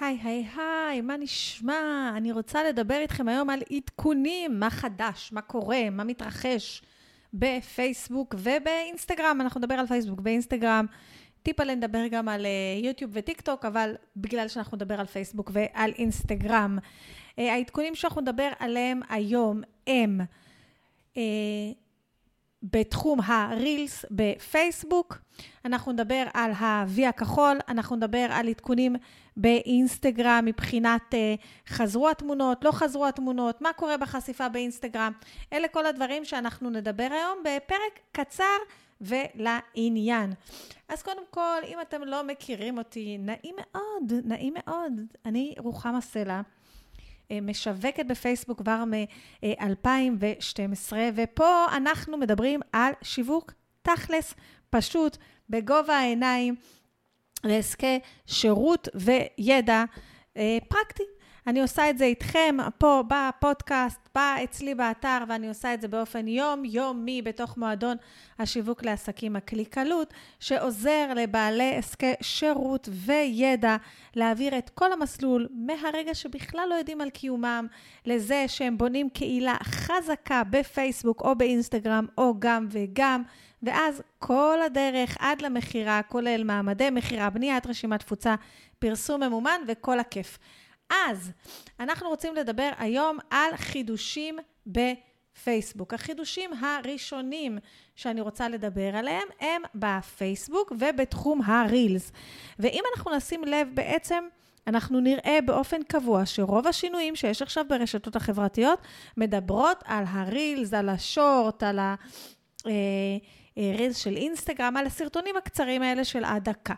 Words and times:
היי, 0.00 0.18
היי, 0.22 0.46
היי, 0.56 1.00
מה 1.00 1.16
נשמע? 1.16 2.12
אני 2.16 2.32
רוצה 2.32 2.64
לדבר 2.64 2.94
איתכם 2.94 3.28
היום 3.28 3.50
על 3.50 3.62
עדכונים, 3.72 4.60
מה 4.60 4.70
חדש, 4.70 5.30
מה 5.32 5.40
קורה, 5.40 5.90
מה 5.90 6.04
מתרחש 6.04 6.82
בפייסבוק 7.34 8.34
ובאינסטגרם. 8.38 9.38
אנחנו 9.40 9.58
נדבר 9.60 9.74
על 9.74 9.86
פייסבוק 9.86 10.20
ואינסטגרם. 10.24 10.86
טיפה 11.42 11.64
נדבר 11.64 12.06
גם 12.10 12.28
על 12.28 12.46
uh, 12.46 12.86
יוטיוב 12.86 13.10
וטיק 13.14 13.40
טוק, 13.40 13.64
אבל 13.64 13.94
בגלל 14.16 14.48
שאנחנו 14.48 14.76
נדבר 14.76 15.00
על 15.00 15.06
פייסבוק 15.06 15.50
ועל 15.52 15.92
אינסטגרם. 15.98 16.78
Uh, 16.78 17.40
העדכונים 17.40 17.94
שאנחנו 17.94 18.20
נדבר 18.20 18.50
עליהם 18.58 19.00
היום 19.08 19.60
הם 19.86 20.20
uh, 21.14 21.18
בתחום 22.72 23.20
הרילס 23.26 24.04
בפייסבוק, 24.10 25.18
אנחנו 25.64 25.92
נדבר 25.92 26.24
על 26.34 26.52
ה-V 26.52 27.08
הכחול, 27.08 27.58
אנחנו 27.68 27.96
נדבר 27.96 28.26
על 28.30 28.48
עדכונים 28.48 28.96
באינסטגרם 29.36 30.42
מבחינת 30.44 31.02
uh, 31.14 31.16
חזרו 31.68 32.08
התמונות, 32.08 32.64
לא 32.64 32.72
חזרו 32.72 33.06
התמונות, 33.06 33.62
מה 33.62 33.72
קורה 33.72 33.96
בחשיפה 33.96 34.48
באינסטגרם. 34.48 35.12
אלה 35.52 35.68
כל 35.68 35.86
הדברים 35.86 36.24
שאנחנו 36.24 36.70
נדבר 36.70 37.08
היום 37.10 37.38
בפרק 37.44 38.00
קצר 38.12 38.56
ולעניין. 39.00 40.32
אז 40.88 41.02
קודם 41.02 41.22
כל, 41.30 41.60
אם 41.66 41.80
אתם 41.80 42.04
לא 42.04 42.24
מכירים 42.24 42.78
אותי, 42.78 43.18
נעים 43.18 43.54
מאוד, 43.56 44.12
נעים 44.24 44.54
מאוד. 44.56 44.92
אני 45.24 45.54
רוחמה 45.58 46.00
סלע. 46.00 46.40
אה, 47.30 47.40
משווקת 47.40 48.06
בפייסבוק 48.06 48.58
כבר 48.58 48.84
מ-2012, 48.84 50.92
ופה 51.14 51.66
אנחנו 51.76 52.16
מדברים 52.16 52.60
על 52.72 52.92
שיווק 53.02 53.52
תכלס, 53.82 54.34
פשוט, 54.70 55.16
בגובה 55.50 55.96
העיניים, 55.96 56.54
לעסקי 57.44 58.00
שירות 58.26 58.88
וידע 58.94 59.84
אה, 60.36 60.58
פרקטי. 60.68 61.02
אני 61.46 61.60
עושה 61.62 61.90
את 61.90 61.98
זה 61.98 62.04
איתכם 62.04 62.56
פה 62.78 63.02
בפודקאסט, 63.08 64.08
באה 64.14 64.44
אצלי 64.44 64.74
באתר, 64.74 65.18
ואני 65.28 65.48
עושה 65.48 65.74
את 65.74 65.80
זה 65.80 65.88
באופן 65.88 66.28
יומיומי 66.28 67.22
בתוך 67.22 67.56
מועדון 67.56 67.96
השיווק 68.38 68.84
לעסקים 68.84 69.36
הקליקלות, 69.36 70.14
שעוזר 70.40 71.14
לבעלי 71.16 71.74
עסקי 71.74 72.12
שירות 72.20 72.88
וידע 72.92 73.76
להעביר 74.14 74.58
את 74.58 74.70
כל 74.70 74.92
המסלול 74.92 75.48
מהרגע 75.50 76.14
שבכלל 76.14 76.66
לא 76.70 76.74
יודעים 76.74 77.00
על 77.00 77.10
קיומם, 77.10 77.66
לזה 78.06 78.44
שהם 78.48 78.78
בונים 78.78 79.10
קהילה 79.10 79.56
חזקה 79.64 80.42
בפייסבוק 80.50 81.20
או 81.20 81.34
באינסטגרם, 81.34 82.06
או 82.18 82.34
גם 82.38 82.66
וגם. 82.70 83.22
ואז 83.62 84.02
כל 84.18 84.58
הדרך 84.66 85.16
עד 85.20 85.42
למכירה, 85.42 86.00
כולל 86.02 86.44
מעמדי 86.44 86.90
מכירה, 86.90 87.30
בניית 87.30 87.66
רשימת 87.66 88.00
תפוצה, 88.00 88.34
פרסום 88.78 89.22
ממומן 89.22 89.60
וכל 89.68 89.98
הכיף. 89.98 90.38
אז 90.90 91.32
אנחנו 91.80 92.08
רוצים 92.08 92.34
לדבר 92.34 92.70
היום 92.78 93.18
על 93.30 93.56
חידושים 93.56 94.38
בפייסבוק. 94.66 95.94
החידושים 95.94 96.50
הראשונים 96.60 97.58
שאני 97.96 98.20
רוצה 98.20 98.48
לדבר 98.48 98.96
עליהם 98.96 99.28
הם 99.40 99.62
בפייסבוק 99.74 100.72
ובתחום 100.78 101.42
הרילס. 101.42 102.12
ואם 102.58 102.82
אנחנו 102.96 103.16
נשים 103.16 103.44
לב 103.44 103.68
בעצם, 103.74 104.24
אנחנו 104.66 105.00
נראה 105.00 105.38
באופן 105.44 105.82
קבוע 105.82 106.26
שרוב 106.26 106.66
השינויים 106.66 107.16
שיש 107.16 107.42
עכשיו 107.42 107.64
ברשתות 107.68 108.16
החברתיות 108.16 108.78
מדברות 109.16 109.82
על 109.84 110.04
הרילס, 110.08 110.74
על 110.74 110.88
השורט, 110.88 111.62
על 111.62 111.78
הרילס 113.56 113.96
של 113.96 114.16
אינסטגרם, 114.16 114.76
על 114.76 114.86
הסרטונים 114.86 115.36
הקצרים 115.36 115.82
האלה 115.82 116.04
של 116.04 116.24
עד 116.24 116.44
דקה. 116.44 116.74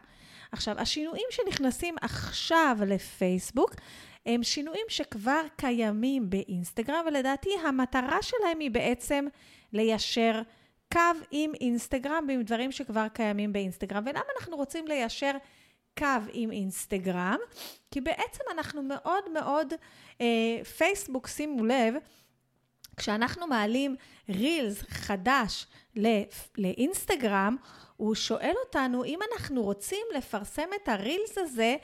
עכשיו, 0.52 0.74
השינויים 0.78 1.26
שנכנסים 1.30 1.94
עכשיו 2.00 2.76
לפייסבוק, 2.86 3.74
הם 4.26 4.42
שינויים 4.42 4.86
שכבר 4.88 5.42
קיימים 5.56 6.30
באינסטגרם, 6.30 7.04
ולדעתי 7.06 7.50
המטרה 7.64 8.22
שלהם 8.22 8.58
היא 8.58 8.70
בעצם 8.70 9.26
ליישר 9.72 10.42
קו 10.92 11.00
עם 11.30 11.52
אינסטגרם 11.60 12.24
ועם 12.28 12.42
דברים 12.42 12.72
שכבר 12.72 13.08
קיימים 13.08 13.52
באינסטגרם. 13.52 14.02
ולמה 14.06 14.24
אנחנו 14.38 14.56
רוצים 14.56 14.86
ליישר 14.86 15.32
קו 15.98 16.06
עם 16.32 16.50
אינסטגרם? 16.50 17.38
כי 17.90 18.00
בעצם 18.00 18.44
אנחנו 18.52 18.82
מאוד 18.82 19.30
מאוד, 19.32 19.72
אה, 20.20 20.64
פייסבוק, 20.64 21.26
שימו 21.26 21.64
לב, 21.64 21.94
כשאנחנו 22.96 23.46
מעלים 23.46 23.96
רילס 24.28 24.82
חדש 24.82 25.66
לאינסטגרם, 26.58 27.56
הוא 27.98 28.14
שואל 28.14 28.54
אותנו 28.64 29.04
אם 29.04 29.18
אנחנו 29.32 29.62
רוצים 29.62 30.06
לפרסם 30.16 30.68
את 30.82 30.88
הרילס 30.88 31.38
הזה 31.38 31.76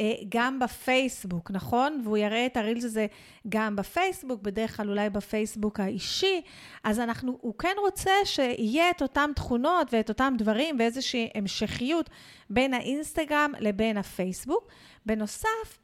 אה, 0.00 0.12
גם 0.28 0.58
בפייסבוק, 0.58 1.50
נכון? 1.50 2.00
והוא 2.04 2.16
יראה 2.16 2.46
את 2.46 2.56
הרילס 2.56 2.84
הזה 2.84 3.06
גם 3.48 3.76
בפייסבוק, 3.76 4.42
בדרך 4.42 4.76
כלל 4.76 4.88
אולי 4.88 5.10
בפייסבוק 5.10 5.80
האישי, 5.80 6.42
אז 6.84 7.00
אנחנו, 7.00 7.38
הוא 7.40 7.54
כן 7.58 7.74
רוצה 7.78 8.12
שיהיה 8.24 8.90
את 8.90 9.02
אותן 9.02 9.30
תכונות 9.36 9.88
ואת 9.92 10.08
אותם 10.08 10.34
דברים 10.38 10.76
ואיזושהי 10.78 11.30
המשכיות 11.34 12.10
בין 12.50 12.74
האינסטגרם 12.74 13.52
לבין 13.60 13.96
הפייסבוק. 13.96 14.68
בנוסף, 15.06 15.78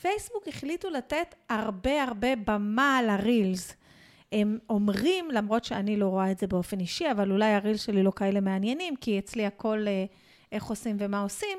פייסבוק 0.00 0.48
החליטו 0.48 0.90
לתת 0.90 1.34
הרבה 1.48 2.02
הרבה 2.02 2.36
במה 2.36 3.00
לרילס. 3.02 3.74
הם 4.32 4.58
אומרים, 4.70 5.30
למרות 5.30 5.64
שאני 5.64 5.96
לא 5.96 6.06
רואה 6.06 6.30
את 6.30 6.38
זה 6.38 6.46
באופן 6.46 6.80
אישי, 6.80 7.10
אבל 7.10 7.30
אולי 7.30 7.54
הרילס 7.54 7.82
שלי 7.82 8.02
לא 8.02 8.10
כאלה 8.16 8.40
מעניינים, 8.40 8.96
כי 8.96 9.18
אצלי 9.18 9.46
הכל 9.46 9.84
אה, 9.88 10.04
איך 10.52 10.64
עושים 10.64 10.96
ומה 10.98 11.20
עושים, 11.20 11.58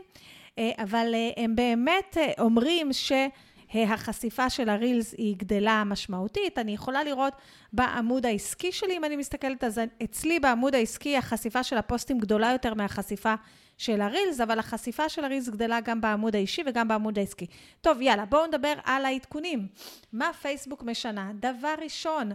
אה, 0.60 0.72
אבל 0.78 1.12
אה, 1.14 1.44
הם 1.44 1.56
באמת 1.56 2.18
אומרים 2.40 2.90
שהחשיפה 2.94 4.50
של 4.50 4.70
הרילס 4.70 5.16
היא 5.18 5.36
גדלה 5.38 5.84
משמעותית. 5.84 6.58
אני 6.58 6.74
יכולה 6.74 7.04
לראות 7.04 7.34
בעמוד 7.74 8.26
העסקי 8.26 8.72
שלי, 8.72 8.98
אם 8.98 9.06
אני 9.06 9.16
מסתכלת, 9.16 9.64
אז 9.64 9.82
אצלי 10.04 10.40
בעמוד 10.40 10.76
העסקי 10.76 11.18
החשיפה 11.18 11.64
של 11.64 11.78
הפוסטים 11.78 12.20
גדולה 12.20 12.52
יותר 12.52 12.74
מהחשיפה 12.74 13.34
של 13.82 14.02
הרילס, 14.02 14.40
אבל 14.42 14.60
החשיפה 14.60 15.10
של 15.10 15.24
הרילס 15.24 15.50
גדלה 15.50 15.80
גם 15.80 16.02
בעמוד 16.02 16.36
האישי 16.36 16.62
וגם 16.66 16.88
בעמוד 16.88 17.20
העסקי. 17.20 17.46
טוב, 17.82 18.02
יאללה, 18.02 18.26
בואו 18.26 18.48
נדבר 18.48 18.74
על 18.84 19.06
העדכונים. 19.06 19.68
מה 20.14 20.34
פייסבוק 20.42 20.84
משנה? 20.84 21.32
דבר 21.40 21.74
ראשון, 21.84 22.32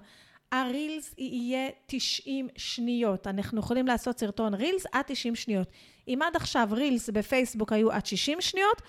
הרילס 0.53 1.15
יהיה 1.19 1.69
90 1.87 2.49
שניות. 2.57 3.27
אנחנו 3.27 3.61
יכולים 3.61 3.87
לעשות 3.87 4.19
סרטון 4.19 4.55
רילס 4.55 4.87
עד 4.93 5.05
90 5.07 5.35
שניות. 5.35 5.69
אם 6.09 6.19
עד 6.27 6.37
עכשיו 6.37 6.69
רילס 6.73 7.11
בפייסבוק 7.11 7.73
היו 7.73 7.93
עד 7.93 8.07
60 8.07 8.41
שניות, 8.41 8.83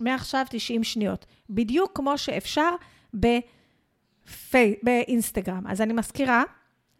מעכשיו 0.00 0.46
90 0.50 0.84
שניות. 0.84 1.26
בדיוק 1.50 1.90
כמו 1.94 2.18
שאפשר 2.18 2.70
בפי... 3.14 4.74
באינסטגרם. 4.82 5.66
אז 5.66 5.80
אני 5.80 5.92
מזכירה, 5.92 6.42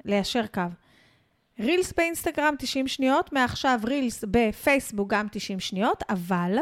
ליישר 0.05 0.47
קו. 0.47 0.63
רילס 1.61 1.93
באינסטגרם 1.97 2.55
90 2.59 2.89
שניות, 2.89 3.33
מעכשיו 3.33 3.81
רילס 3.85 4.25
בפייסבוק 4.31 5.11
גם 5.11 5.27
90 5.33 5.61
שניות, 5.61 6.03
אבל 6.09 6.59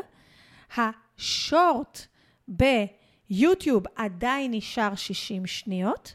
השורט 0.77 2.07
ביוטיוב 2.49 3.85
עדיין 3.97 4.51
נשאר 4.55 4.95
60 4.95 5.47
שניות, 5.47 6.15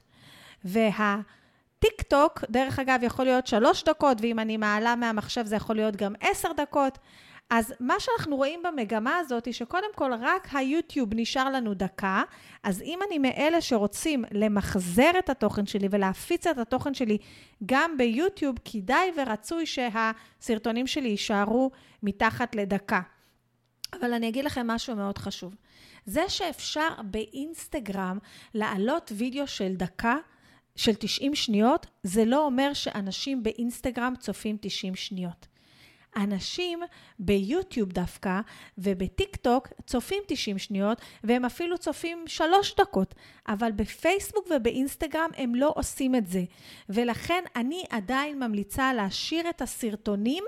והטיק 0.64 2.02
טוק, 2.08 2.44
דרך 2.50 2.80
אגב, 2.80 3.00
יכול 3.04 3.26
להיות 3.26 3.48
שלוש 3.48 3.84
דקות, 3.84 4.18
ואם 4.22 4.40
אני 4.40 4.58
מעלה 4.58 4.96
מהמחשב 4.96 5.46
זה 5.46 5.56
יכול 5.56 5.76
להיות 5.76 5.96
גם 5.96 6.14
עשר 6.22 6.52
דקות. 6.58 6.98
אז 7.50 7.74
מה 7.80 7.94
שאנחנו 8.00 8.36
רואים 8.36 8.64
במגמה 8.64 9.18
הזאת, 9.18 9.46
היא 9.46 9.54
שקודם 9.54 9.90
כל 9.96 10.12
רק 10.20 10.48
היוטיוב 10.54 11.10
נשאר 11.16 11.50
לנו 11.50 11.74
דקה, 11.74 12.24
אז 12.64 12.82
אם 12.82 13.00
אני 13.08 13.18
מאלה 13.18 13.62
שרוצים 13.62 14.24
למחזר 14.32 15.12
את 15.20 15.30
התוכן 15.30 15.66
שלי 15.66 15.88
ולהפיץ 15.92 16.48
את 16.48 16.58
התוכן 16.58 16.94
שלי 16.94 17.18
גם 17.66 17.98
ביוטיוב, 17.98 18.56
כדאי 18.66 19.12
ורצוי 19.18 19.66
שהסרטונים 19.66 20.88
שלי 20.88 21.08
יישארו 21.08 21.72
מתחת 22.04 22.56
לדקה. 22.56 23.02
אבל 23.94 24.14
אני 24.14 24.30
אגיד 24.30 24.46
לכם 24.46 24.68
משהו 24.68 24.96
מאוד 24.96 25.18
חשוב. 25.18 25.56
זה 26.06 26.30
שאפשר 26.30 26.90
באינסטגרם 27.04 28.18
להעלות 28.54 29.12
וידאו 29.16 29.48
של 29.48 29.74
דקה, 29.76 30.16
של 30.76 30.96
90 30.96 31.36
שניות, 31.36 31.86
זה 32.04 32.26
לא 32.26 32.46
אומר 32.46 32.74
שאנשים 32.74 33.44
באינסטגרם 33.44 34.14
צופים 34.20 34.58
90 34.62 34.96
שניות. 34.96 35.48
אנשים 36.18 36.80
ביוטיוב 37.20 37.92
דווקא 37.92 38.40
ובטיק 38.78 39.36
טוק 39.36 39.68
צופים 39.86 40.24
90 40.28 40.58
שניות 40.58 41.02
והם 41.24 41.46
אפילו 41.46 41.78
צופים 41.78 42.24
3 42.28 42.76
דקות, 42.76 43.16
אבל 43.48 43.72
בפייסבוק 43.72 44.48
ובאינסטגרם 44.56 45.30
הם 45.38 45.56
לא 45.56 45.74
עושים 45.76 46.16
את 46.16 46.28
זה. 46.28 46.44
ולכן 46.90 47.44
אני 47.56 47.84
עדיין 47.90 48.40
ממליצה 48.40 48.94
להשאיר 48.94 49.50
את 49.50 49.62
הסרטונים, 49.62 50.44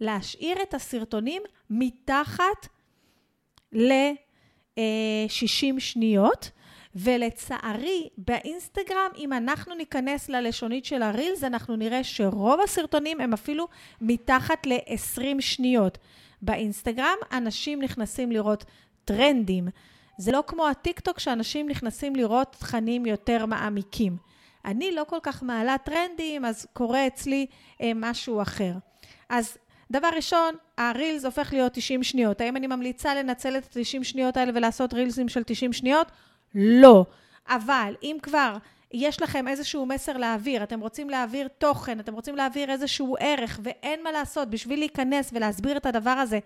להשאיר 0.00 0.62
את 0.62 0.74
הסרטונים 0.74 1.42
מתחת 1.70 2.68
ל-60 3.72 5.78
שניות. 5.78 6.50
ולצערי, 6.94 8.08
באינסטגרם, 8.18 9.10
אם 9.18 9.32
אנחנו 9.32 9.74
ניכנס 9.74 10.28
ללשונית 10.28 10.84
של 10.84 11.02
הרילס, 11.02 11.44
אנחנו 11.44 11.76
נראה 11.76 12.04
שרוב 12.04 12.60
הסרטונים 12.60 13.20
הם 13.20 13.32
אפילו 13.32 13.68
מתחת 14.00 14.66
ל-20 14.66 15.40
שניות. 15.40 15.98
באינסטגרם, 16.42 17.16
אנשים 17.32 17.82
נכנסים 17.82 18.32
לראות 18.32 18.64
טרנדים. 19.04 19.68
זה 20.18 20.32
לא 20.32 20.44
כמו 20.46 20.68
הטיקטוק 20.68 21.18
שאנשים 21.18 21.68
נכנסים 21.68 22.16
לראות 22.16 22.56
תכנים 22.58 23.06
יותר 23.06 23.46
מעמיקים. 23.46 24.16
אני 24.64 24.92
לא 24.92 25.04
כל 25.08 25.18
כך 25.22 25.42
מעלה 25.42 25.76
טרנדים, 25.78 26.44
אז 26.44 26.66
קורה 26.72 27.06
אצלי 27.06 27.46
אה, 27.82 27.92
משהו 27.94 28.42
אחר. 28.42 28.72
אז 29.28 29.58
דבר 29.90 30.08
ראשון, 30.16 30.54
הרילס 30.78 31.24
הופך 31.24 31.52
להיות 31.52 31.72
90 31.72 32.02
שניות. 32.02 32.40
האם 32.40 32.56
אני 32.56 32.66
ממליצה 32.66 33.14
לנצל 33.14 33.58
את 33.58 33.76
ה-90 33.76 34.04
שניות 34.04 34.36
האלה 34.36 34.52
ולעשות 34.54 34.94
רילסים 34.94 35.28
של 35.28 35.42
90 35.42 35.72
שניות? 35.72 36.12
לא. 36.54 37.06
אבל 37.48 37.94
אם 38.02 38.16
כבר 38.22 38.56
יש 38.92 39.22
לכם 39.22 39.48
איזשהו 39.48 39.86
מסר 39.86 40.16
להעביר, 40.16 40.62
אתם 40.62 40.80
רוצים 40.80 41.10
להעביר 41.10 41.48
תוכן, 41.48 42.00
אתם 42.00 42.14
רוצים 42.14 42.36
להעביר 42.36 42.70
איזשהו 42.70 43.16
ערך, 43.20 43.60
ואין 43.62 44.02
מה 44.02 44.12
לעשות, 44.12 44.50
בשביל 44.50 44.78
להיכנס 44.78 45.30
ולהסביר 45.32 45.76
את 45.76 45.86
הדבר 45.86 46.10
הזה, 46.10 46.38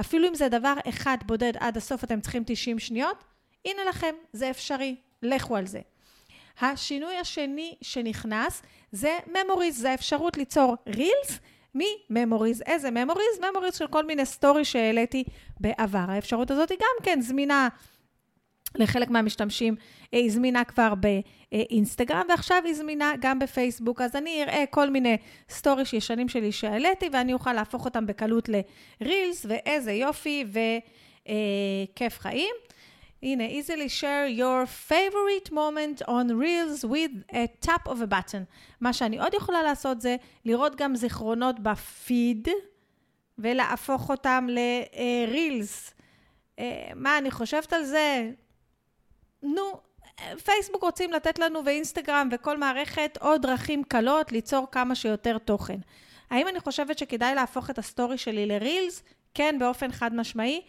אפילו 0.00 0.28
אם 0.28 0.34
זה 0.34 0.48
דבר 0.48 0.74
אחד 0.88 1.16
בודד 1.26 1.52
עד 1.60 1.76
הסוף, 1.76 2.04
אתם 2.04 2.20
צריכים 2.20 2.42
90 2.46 2.78
שניות, 2.78 3.24
הנה 3.64 3.84
לכם, 3.88 4.14
זה 4.32 4.50
אפשרי, 4.50 4.96
לכו 5.22 5.56
על 5.56 5.66
זה. 5.66 5.80
השינוי 6.60 7.16
השני 7.16 7.74
שנכנס 7.82 8.62
זה 8.92 9.18
memories, 9.26 9.70
זה 9.70 9.90
האפשרות 9.90 10.36
ליצור 10.36 10.76
רילס 10.86 11.38
מ 11.74 11.83
memories. 11.83 12.62
איזה 12.66 12.90
memories? 12.90 13.40
memories 13.50 13.74
של 13.74 13.86
כל 13.86 14.06
מיני 14.06 14.26
סטורי 14.26 14.64
שהעליתי 14.64 15.24
בעבר. 15.60 16.04
האפשרות 16.08 16.50
הזאת 16.50 16.70
היא 16.70 16.78
גם 16.80 17.04
כן 17.04 17.20
זמינה 17.20 17.68
לחלק 18.74 19.10
מהמשתמשים, 19.10 19.76
היא 20.12 20.30
זמינה 20.30 20.64
כבר 20.64 20.92
באינסטגרם, 20.94 22.22
ועכשיו 22.28 22.62
היא 22.64 22.74
זמינה 22.74 23.12
גם 23.20 23.38
בפייסבוק. 23.38 24.00
אז 24.00 24.16
אני 24.16 24.42
אראה 24.42 24.64
כל 24.70 24.90
מיני 24.90 25.16
סטוריש 25.50 25.92
ישנים 25.92 26.28
שלי 26.28 26.52
שהעליתי, 26.52 27.08
ואני 27.12 27.32
אוכל 27.32 27.52
להפוך 27.52 27.84
אותם 27.84 28.06
בקלות 28.06 28.48
לרילס, 28.48 29.46
ואיזה 29.48 29.92
יופי 29.92 30.44
וכיף 31.22 32.18
חיים. 32.18 32.54
הנה, 33.22 33.44
easily 33.48 33.88
share 33.88 34.28
your 34.28 34.66
favorite 34.66 35.50
moment 35.52 36.02
on 36.08 36.26
reels 36.38 36.84
with 36.84 37.14
a 37.32 37.66
tap 37.66 37.88
of 37.88 38.00
a 38.00 38.06
button. 38.06 38.44
מה 38.80 38.92
שאני 38.92 39.18
עוד 39.18 39.34
יכולה 39.34 39.62
לעשות 39.62 40.00
זה 40.00 40.16
לראות 40.44 40.76
גם 40.76 40.96
זיכרונות 40.96 41.60
בפיד 41.60 42.48
ולהפוך 43.38 44.10
אותם 44.10 44.46
לרילס. 44.50 45.94
אה, 46.58 46.90
מה 46.94 47.18
אני 47.18 47.30
חושבת 47.30 47.72
על 47.72 47.84
זה? 47.84 48.30
נו, 49.54 49.80
פייסבוק 50.44 50.82
רוצים 50.82 51.12
לתת 51.12 51.38
לנו 51.38 51.64
ואינסטגרם 51.64 52.28
וכל 52.32 52.58
מערכת 52.58 53.18
עוד 53.20 53.42
דרכים 53.42 53.84
קלות 53.84 54.32
ליצור 54.32 54.66
כמה 54.72 54.94
שיותר 54.94 55.38
תוכן. 55.38 55.78
האם 56.30 56.48
אני 56.48 56.60
חושבת 56.60 56.98
שכדאי 56.98 57.34
להפוך 57.34 57.70
את 57.70 57.78
הסטורי 57.78 58.18
שלי 58.18 58.46
לרילס? 58.46 59.02
כן, 59.34 59.56
באופן 59.58 59.92
חד 59.92 60.14
משמעי. 60.14 60.60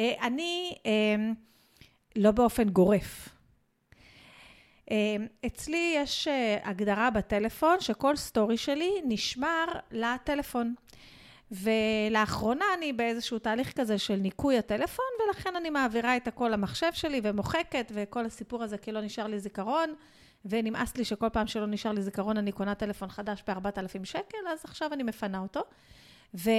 אה, 0.00 0.12
אני... 0.22 0.76
אה, 0.86 1.16
לא 2.16 2.30
באופן 2.30 2.68
גורף. 2.68 3.28
אמ, 4.90 5.26
אצלי 5.46 5.94
יש 5.96 6.28
אה, 6.28 6.58
הגדרה 6.64 7.10
בטלפון 7.10 7.80
שכל 7.80 8.16
סטורי 8.16 8.56
שלי 8.56 8.90
נשמר 9.04 9.64
לטלפון. 9.90 10.74
ולאחרונה 11.50 12.64
אני 12.78 12.92
באיזשהו 12.92 13.38
תהליך 13.38 13.72
כזה 13.72 13.98
של 13.98 14.16
ניקוי 14.16 14.58
הטלפון, 14.58 15.04
ולכן 15.26 15.56
אני 15.56 15.70
מעבירה 15.70 16.16
את 16.16 16.28
הכל 16.28 16.48
למחשב 16.48 16.92
שלי 16.92 17.20
ומוחקת, 17.24 17.92
וכל 17.94 18.26
הסיפור 18.26 18.62
הזה 18.62 18.78
כי 18.78 18.92
לא 18.92 19.00
נשאר 19.00 19.26
לי 19.26 19.38
זיכרון, 19.38 19.94
ונמאס 20.44 20.96
לי 20.96 21.04
שכל 21.04 21.28
פעם 21.28 21.46
שלא 21.46 21.66
נשאר 21.66 21.92
לי 21.92 22.02
זיכרון 22.02 22.36
אני 22.36 22.52
קונה 22.52 22.74
טלפון 22.74 23.08
חדש 23.08 23.44
ב-4,000 23.48 24.04
שקל, 24.04 24.38
אז 24.52 24.64
עכשיו 24.64 24.92
אני 24.92 25.02
מפנה 25.02 25.38
אותו. 25.38 25.60
ו... 26.34 26.50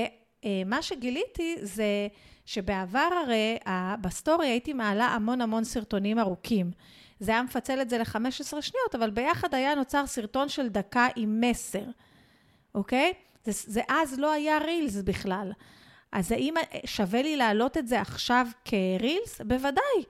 אה, 0.45 0.61
מה 0.65 0.81
שגיליתי 0.81 1.55
זה 1.61 2.07
שבעבר 2.45 3.09
הרי 3.23 3.57
בסטורי 4.01 4.47
הייתי 4.47 4.73
מעלה 4.73 5.05
המון 5.05 5.41
המון 5.41 5.63
סרטונים 5.63 6.19
ארוכים. 6.19 6.71
זה 7.19 7.31
היה 7.31 7.43
מפצל 7.43 7.81
את 7.81 7.89
זה 7.89 7.97
ל-15 7.97 8.61
שניות, 8.61 8.95
אבל 8.95 9.09
ביחד 9.09 9.53
היה 9.53 9.75
נוצר 9.75 10.07
סרטון 10.07 10.49
של 10.49 10.67
דקה 10.67 11.07
עם 11.15 11.41
מסר, 11.41 11.83
אוקיי? 12.75 13.13
זה, 13.51 13.71
זה 13.71 13.81
אז 13.89 14.19
לא 14.19 14.31
היה 14.31 14.57
רילס 14.57 14.95
בכלל. 14.95 15.51
אז 16.11 16.31
האם 16.31 16.53
שווה 16.85 17.21
לי 17.21 17.35
להעלות 17.35 17.77
את 17.77 17.87
זה 17.87 18.01
עכשיו 18.01 18.47
כרילס? 18.65 19.41
בוודאי. 19.41 20.03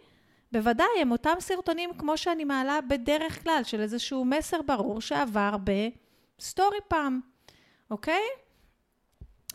בוודאי, 0.51 0.88
הם 1.01 1.12
אותם 1.12 1.36
סרטונים 1.39 1.89
כמו 1.98 2.18
שאני 2.18 2.44
מעלה 2.44 2.80
בדרך 2.89 3.44
כלל, 3.44 3.62
של 3.63 3.81
איזשהו 3.81 4.25
מסר 4.25 4.62
ברור 4.62 5.01
שעבר 5.01 5.56
בסטורי 5.63 6.78
פעם, 6.88 7.19
אוקיי? 7.92 8.22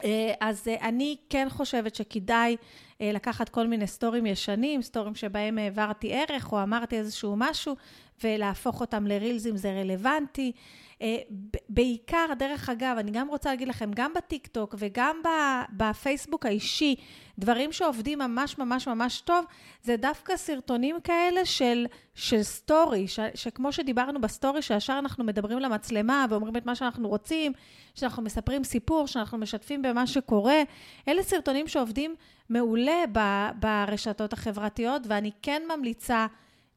אה, 0.04 0.34
אז 0.40 0.68
אה, 0.68 0.88
אני 0.88 1.16
כן 1.30 1.46
חושבת 1.50 1.94
שכדאי 1.94 2.56
לקחת 3.02 3.48
כל 3.48 3.66
מיני 3.66 3.86
סטורים 3.86 4.26
ישנים, 4.26 4.82
סטורים 4.82 5.14
שבהם 5.14 5.58
העברתי 5.58 6.12
ערך 6.12 6.52
או 6.52 6.62
אמרתי 6.62 6.98
איזשהו 6.98 7.34
משהו, 7.36 7.76
ולהפוך 8.24 8.80
אותם 8.80 9.06
לרילזים 9.06 9.56
זה 9.56 9.72
רלוונטי. 9.72 10.52
בעיקר, 11.68 12.26
דרך 12.38 12.68
אגב, 12.68 12.96
אני 12.98 13.10
גם 13.10 13.28
רוצה 13.28 13.50
להגיד 13.50 13.68
לכם, 13.68 13.90
גם 13.94 14.12
בטיקטוק 14.16 14.74
וגם 14.78 15.16
בפייסבוק 15.72 16.46
האישי, 16.46 16.94
דברים 17.38 17.72
שעובדים 17.72 18.18
ממש 18.18 18.58
ממש 18.58 18.88
ממש 18.88 19.20
טוב, 19.20 19.44
זה 19.82 19.96
דווקא 19.96 20.36
סרטונים 20.36 20.96
כאלה 21.04 21.44
של, 21.44 21.86
של 22.14 22.42
סטורי, 22.42 23.08
ש, 23.08 23.20
שכמו 23.34 23.72
שדיברנו 23.72 24.20
בסטורי, 24.20 24.62
שישר 24.62 24.96
אנחנו 24.98 25.24
מדברים 25.24 25.58
למצלמה 25.58 26.26
ואומרים 26.30 26.56
את 26.56 26.66
מה 26.66 26.74
שאנחנו 26.74 27.08
רוצים, 27.08 27.52
שאנחנו 27.94 28.22
מספרים 28.22 28.64
סיפור, 28.64 29.06
שאנחנו 29.06 29.38
משתפים 29.38 29.82
במה 29.82 30.06
שקורה, 30.06 30.62
אלה 31.08 31.22
סרטונים 31.22 31.68
שעובדים 31.68 32.14
מעולה 32.48 33.04
ב, 33.12 33.18
ברשתות 33.60 34.32
החברתיות, 34.32 35.02
ואני 35.08 35.30
כן 35.42 35.62
ממליצה 35.76 36.26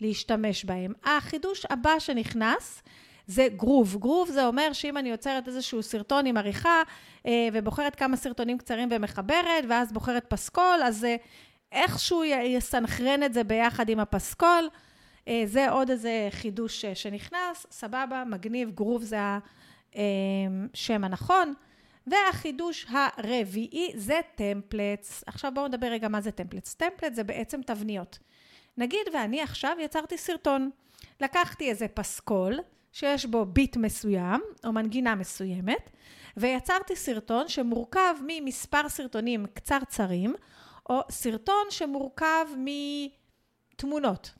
להשתמש 0.02 0.66
בהם. 0.66 0.94
החידוש 1.04 1.66
הבא 1.70 2.00
שנכנס, 2.00 2.82
זה 3.28 3.48
groove. 3.56 3.98
groove 4.00 4.30
זה 4.30 4.46
אומר 4.46 4.74
שאם 4.74 4.98
אני 4.98 5.10
יוצרת 5.10 5.48
איזשהו 5.48 5.84
סרטון 5.84 6.26
עם 6.26 6.38
עריכה 6.38 6.82
אה, 7.26 7.48
ובוחרת 7.54 7.96
כמה 7.96 8.18
סרטונים 8.18 8.58
קצרים 8.58 8.90
ומחברת, 8.92 9.64
ואז 9.70 9.92
בוחרת 9.92 10.26
פסקול, 10.28 10.80
אז 10.84 11.06
אה, 11.06 11.16
איכשהו 11.72 12.24
יסנכרן 12.24 13.24
את 13.24 13.34
זה 13.34 13.44
ביחד 13.44 13.90
עם 13.90 14.00
הפסקול. 14.00 14.70
אה, 15.28 15.44
זה 15.46 15.70
עוד 15.70 15.90
איזה 15.90 16.28
חידוש 16.32 16.86
שנכנס, 16.86 17.66
סבבה, 17.72 18.24
מגניב, 18.28 18.72
גרוב 18.72 19.04
זה 19.04 19.18
השם 20.74 21.04
הנכון. 21.04 21.54
והחידוש 22.07 22.86
הרביעי 22.90 23.92
זה 23.96 24.19
טמפלטס. 24.36 25.24
עכשיו 25.28 25.52
בואו 25.56 25.68
נדבר 25.68 25.88
רגע 25.88 26.07
מה 26.07 26.22
זה 26.22 26.31
טמפלטס. 26.31 26.74
טמפלטס 26.74 27.16
זה 27.16 27.24
בעצם 27.24 27.62
תבניות. 27.62 28.19
נגיד 28.78 29.07
ואני 29.13 29.42
עכשיו 29.42 29.78
יצרתי 29.80 30.18
סרטון. 30.18 30.69
לקחתי 31.21 31.69
איזה 31.69 31.88
פסקול, 31.88 32.59
שיש 32.92 33.26
בו 33.26 33.45
ביט 33.45 33.78
מסוים, 33.78 34.42
או 34.66 34.71
מנגינה 34.71 35.16
מסוימת, 35.16 35.90
ויצרתי 36.38 36.95
סרטון 36.95 37.47
שמורכב 37.47 38.16
ממספר 38.28 38.90
סרטונים 38.90 39.45
קצרצרים, 39.54 40.35
או 40.90 41.00
סרטון 41.12 41.66
שמורכב 41.69 42.45
מתמונות, 42.57 43.25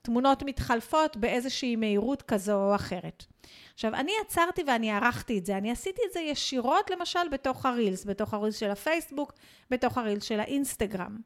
תמונות 0.01 0.44
מתחלפות 0.46 1.18
באיזושהי 1.18 1.75
מהירות 1.75 2.22
כזו 2.22 2.54
או 2.54 2.75
אחרת. 2.75 3.25
עכשיו, 3.74 3.96
אני 3.96 4.12
עצרתי 4.25 4.63
ואני 4.68 4.92
ערכתי 4.92 5.38
את 5.38 5.46
זה. 5.46 5.58
אני 5.58 5.72
עשיתי 5.72 6.01
את 6.08 6.13
זה 6.13 6.20
ישירות, 6.20 6.89
למשל, 6.89 7.30
בתוך 7.32 7.65
הרילס, 7.65 8.06
בתוך 8.06 8.34
הרילס 8.34 8.58
של 8.58 8.72
הפייסבוק, 8.72 9.34
בתוך 9.70 9.98
הרילס 9.98 10.24
של 10.24 10.39
האינסטגרם. 10.39 11.18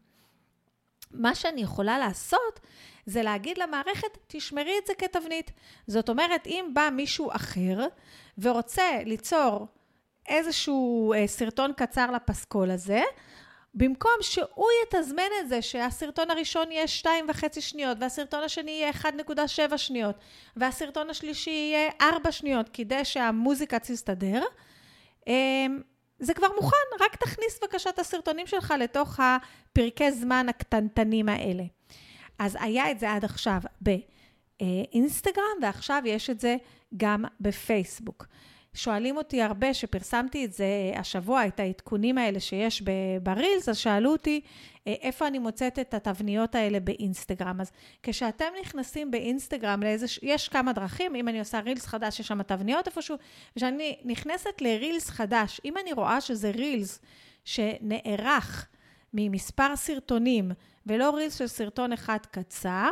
מה 1.12 1.36
שאני 1.36 1.62
יכולה 1.62 2.00
לעשות 2.00 2.60
זה 3.06 3.24
להגיד 3.24 3.58
למערכת, 3.58 4.18
תשמרי 4.28 4.74
את 4.82 4.88
זה 4.88 4.94
כתבנית. 4.94 5.52
זאת 5.88 6.10
אומרת, 6.10 6.48
אם 6.48 6.72
בא 6.74 6.90
מישהו 6.94 7.30
אחר 7.32 7.88
ורוצה 8.38 8.84
ליצור 9.06 9.68
איזשהו 10.28 11.14
אה, 11.14 11.28
סרטון 11.28 11.74
קצר 11.74 12.12
לפסקול 12.12 12.72
הזה, 12.72 13.02
במקום 13.74 14.12
שהוא 14.22 14.68
יתזמן 14.84 15.24
את 15.42 15.50
זה 15.50 15.62
שהסרטון 15.62 16.32
הראשון 16.32 16.72
יהיה 16.72 16.86
2.5 17.04 17.60
שניות, 17.60 17.98
והסרטון 18.02 18.44
השני 18.44 18.72
יהיה 18.72 18.92
1.7 18.92 19.78
שניות, 19.78 20.16
והסרטון 20.56 21.10
השלישי 21.10 21.50
יהיה 21.50 21.90
4 22.02 22.32
שניות, 22.32 22.70
כדי 22.74 23.06
שהמוזיקה 23.06 23.80
תסתדר, 23.80 24.44
אמ, 25.28 25.82
זה 26.20 26.34
כבר 26.34 26.48
מוכן, 26.56 26.78
רק 27.00 27.16
תכניס 27.16 27.60
בבקשה 27.62 27.90
את 27.90 28.00
הסרטונים 28.00 28.48
שלך 28.48 28.74
לתוך 28.80 29.20
הפרקי 29.20 30.12
זמן 30.12 30.50
הקטנטנים 30.50 31.30
האלה. 31.30 31.64
אז 32.40 32.58
היה 32.62 32.92
את 32.92 33.00
זה 33.00 33.12
עד 33.12 33.26
עכשיו 33.26 33.62
באינסטגרם, 34.62 35.58
ועכשיו 35.62 36.02
יש 36.06 36.30
את 36.30 36.40
זה 36.40 36.56
גם 36.98 37.26
בפייסבוק. 37.40 38.26
שואלים 38.74 39.18
אותי 39.18 39.42
הרבה, 39.42 39.74
שפרסמתי 39.74 40.46
את 40.46 40.54
זה 40.54 40.92
השבוע, 40.96 41.48
את 41.48 41.60
העדכונים 41.60 42.18
האלה 42.18 42.40
שיש 42.40 42.84
ברילס, 43.24 43.70
אז 43.70 43.78
שאלו 43.78 44.12
אותי 44.12 44.42
אה, 44.88 44.94
איפה 45.02 45.28
אני 45.28 45.40
מוצאת 45.40 45.80
את 45.80 45.94
התבניות 45.94 46.56
האלה 46.56 46.80
באינסטגרם. 46.80 47.62
אז 47.62 47.72
כשאתם 48.04 48.46
נכנסים 48.62 49.12
באינסטגרם 49.12 49.84
לאיזה, 49.84 50.06
יש 50.22 50.50
כמה 50.50 50.74
דרכים, 50.74 51.16
אם 51.16 51.28
אני 51.28 51.40
עושה 51.40 51.60
רילס 51.60 51.86
חדש, 51.86 52.20
יש 52.20 52.28
שם 52.28 52.44
תבניות 52.44 52.88
איפשהו, 52.88 53.16
וכשאני 53.52 53.98
נכנסת 54.06 54.62
לרילס 54.62 55.10
חדש, 55.10 55.62
אם 55.66 55.74
אני 55.78 55.94
רואה 55.94 56.22
שזה 56.22 56.52
רילס 56.52 57.00
שנערך 57.46 58.68
ממספר 59.14 59.76
סרטונים 59.76 60.52
ולא 60.86 61.16
רילס 61.16 61.38
של 61.38 61.48
סרטון 61.48 61.94
אחד 61.94 62.20
קצר, 62.32 62.90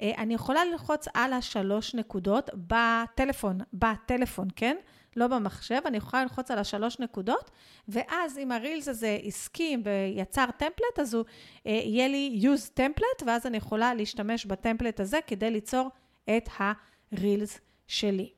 אה, 0.00 0.12
אני 0.18 0.34
יכולה 0.34 0.64
ללחוץ 0.64 1.06
על 1.14 1.32
השלוש 1.32 1.94
נקודות 1.94 2.50
בטלפון, 2.54 3.58
בטלפון, 3.72 4.48
כן? 4.56 4.76
לא 5.16 5.26
במחשב, 5.26 5.80
אני 5.86 5.96
יכולה 5.96 6.22
ללחוץ 6.22 6.50
על 6.50 6.58
השלוש 6.58 6.98
נקודות, 6.98 7.50
ואז 7.88 8.38
אם 8.38 8.52
הרילס 8.52 8.88
הזה 8.88 9.18
הסכים 9.26 9.82
ויצר 9.84 10.46
טמפלט, 10.56 10.98
אז 11.00 11.14
הוא 11.14 11.24
אה, 11.66 11.72
יהיה 11.72 12.08
לי 12.08 12.40
use 12.42 12.70
טמפלט, 12.74 13.22
ואז 13.26 13.46
אני 13.46 13.56
יכולה 13.56 13.94
להשתמש 13.94 14.46
בטמפלט 14.46 15.00
הזה 15.00 15.18
כדי 15.26 15.50
ליצור 15.50 15.90
את 16.36 16.48
הרילס 16.58 17.60
שלי. 17.86 18.30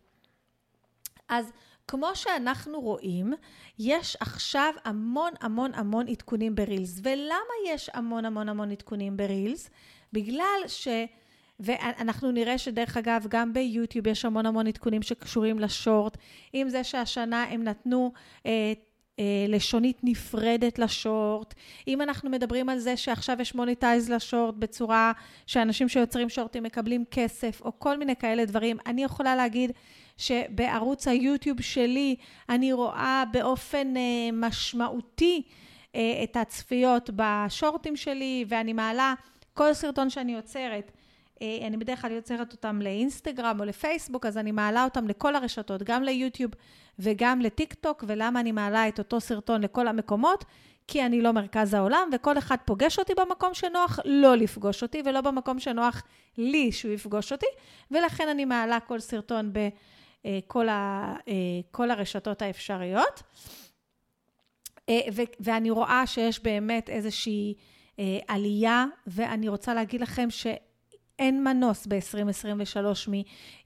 אז 1.29 1.53
כמו 1.89 2.11
שאנחנו 2.15 2.81
רואים, 2.81 3.33
יש 3.79 4.17
עכשיו 4.21 4.75
המון 4.85 5.33
המון 5.41 5.75
המון 5.75 6.09
עדכונים 6.09 6.55
ברילס. 6.55 7.01
ולמה 7.03 7.55
יש 7.67 7.91
המון 7.95 8.25
המון 8.25 8.49
המון 8.49 8.71
עדכונים 8.71 9.17
ברילס? 9.17 9.71
בגלל 10.13 10.61
ש... 10.67 10.89
ואנחנו 11.61 12.31
נראה 12.31 12.59
שדרך 12.59 12.97
אגב, 12.97 13.27
גם 13.29 13.53
ביוטיוב 13.53 14.07
יש 14.07 14.25
המון 14.25 14.47
המון 14.47 14.67
עדכונים 14.67 15.03
שקשורים 15.03 15.59
לשורט, 15.59 16.17
עם 16.53 16.69
זה 16.69 16.85
שהשנה 16.85 17.45
הם 17.51 17.65
נתנו 17.65 18.13
אה, 18.47 18.73
אה, 19.19 19.45
לשונית 19.49 19.99
נפרדת 20.03 20.79
לשורט, 20.79 21.55
אם 21.89 22.03
אנחנו 22.03 22.31
מדברים 22.31 22.69
על 22.69 22.79
זה 22.79 22.97
שעכשיו 22.97 23.37
יש 23.41 23.55
מוניטייז 23.55 24.11
לשורט 24.11 24.55
בצורה 24.55 25.13
שאנשים 25.47 25.89
שיוצרים 25.89 26.29
שורטים 26.29 26.63
מקבלים 26.63 27.05
כסף, 27.11 27.61
או 27.65 27.73
כל 27.79 27.99
מיני 27.99 28.17
כאלה 28.17 28.45
דברים, 28.45 28.77
אני 28.87 29.05
יכולה 29.05 29.37
להגיד 29.37 29.73
שבערוץ 30.17 31.09
היוטיוב 31.09 31.61
שלי 31.61 32.17
אני 32.49 32.73
רואה 32.73 33.25
באופן 33.33 33.97
אה, 33.97 34.03
משמעותי 34.33 35.43
אה, 35.95 36.21
את 36.25 36.37
הצפיות 36.37 37.11
בשורטים 37.17 37.97
שלי, 37.97 38.45
ואני 38.49 38.73
מעלה 38.73 39.15
כל 39.55 39.75
סרטון 39.75 40.11
שאני 40.11 40.33
יוצרת. 40.33 40.93
אה, 41.43 41.67
אני 41.67 41.77
בדרך 41.77 42.03
כלל 42.03 42.13
יוצרת 42.13 42.53
אותם 42.53 42.83
לאינסטגרם 42.83 43.61
או 43.61 43.65
לפייסבוק, 43.65 44.27
אז 44.27 44.39
אני 44.39 44.53
מעלה 44.53 44.85
אותם 44.85 45.09
לכל 45.09 45.37
הרשתות, 45.37 45.83
גם 45.83 46.03
ליוטיוב 46.03 46.51
וגם 46.99 47.41
לטיק 47.41 47.75
טוק, 47.75 48.05
ולמה 48.07 48.41
אני 48.41 48.53
מעלה 48.53 48.89
את 48.89 48.99
אותו 48.99 49.21
סרטון 49.21 49.61
לכל 49.61 49.89
המקומות? 49.89 50.45
כי 50.87 51.07
אני 51.07 51.21
לא 51.23 51.33
מרכז 51.33 51.75
העולם, 51.75 52.11
וכל 52.13 52.39
אחד 52.39 52.57
פוגש 52.65 52.99
אותי 52.99 53.13
במקום 53.15 53.55
שנוח 53.55 53.99
לא 54.05 54.37
לפגוש 54.37 54.83
אותי, 54.83 55.03
ולא 55.05 55.21
במקום 55.21 55.59
שנוח 55.59 56.03
לי 56.39 56.73
שהוא 56.73 56.93
יפגוש 56.93 57.33
אותי, 57.33 57.47
ולכן 57.91 58.29
אני 58.29 58.45
מעלה 58.45 58.81
כל 58.81 59.01
סרטון 59.01 59.53
בכל 59.53 60.69
ה, 60.69 61.15
אה, 61.29 61.35
כל 61.71 61.91
הרשתות 61.91 62.43
האפשריות. 62.43 63.23
אה, 64.89 65.01
ואני 65.41 65.71
רואה 65.71 66.07
שיש 66.07 66.43
באמת 66.43 66.91
איזושהי 66.91 67.55
עלייה, 68.29 68.85
ואני 69.07 69.49
רוצה 69.49 69.75
להגיד 69.75 70.01
לכם 70.01 70.31
ש... 70.31 70.47
אין 71.19 71.45
מנוס 71.45 71.87
ב-2023 71.87 73.11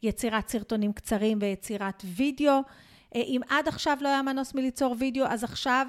מיצירת 0.03 0.49
סרטונים 0.49 0.93
קצרים 0.93 1.39
ויצירת 1.41 2.03
וידאו. 2.05 2.53
אה, 3.15 3.21
אם 3.21 3.41
עד 3.49 3.69
עכשיו 3.69 3.99
לא 4.01 4.09
היה 4.09 4.23
מנוס 4.23 4.55
מליצור 4.55 4.97
וידאו, 4.99 5.25
אז 5.27 5.45
עכשיו 5.45 5.87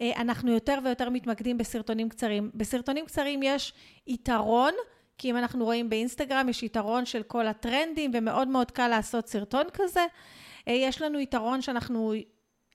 אה, 0.00 0.12
אנחנו 0.16 0.52
יותר 0.52 0.78
ויותר 0.84 1.10
מתמקדים 1.10 1.58
בסרטונים 1.58 2.08
קצרים. 2.08 2.50
בסרטונים 2.54 3.06
קצרים 3.06 3.42
יש 3.42 3.72
יתרון, 4.06 4.72
כי 5.18 5.30
אם 5.30 5.36
אנחנו 5.36 5.64
רואים 5.64 5.90
באינסטגרם, 5.90 6.48
יש 6.48 6.62
יתרון 6.62 7.06
של 7.06 7.22
כל 7.22 7.46
הטרנדים, 7.46 8.10
ומאוד 8.14 8.48
מאוד 8.48 8.70
קל 8.70 8.88
לעשות 8.88 9.28
סרטון 9.28 9.64
כזה. 9.72 10.06
אה, 10.68 10.72
יש 10.72 11.02
לנו 11.02 11.20
יתרון 11.20 11.62
שאנחנו, 11.62 12.12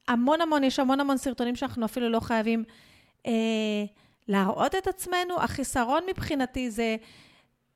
המון 0.08 0.42
המון, 0.42 0.64
יש 0.64 0.80
המון 0.80 1.00
המון 1.00 1.18
סרטונים 1.18 1.56
שאנחנו 1.56 1.86
אפילו 1.86 2.10
לא 2.10 2.20
חייבים 2.20 2.64
אה, 3.28 3.32
להראות 4.28 4.76
את 4.76 4.88
עצמנו. 4.88 5.42
החיסרון 5.42 6.04
מבחינתי 6.10 6.72
זה 6.72 6.96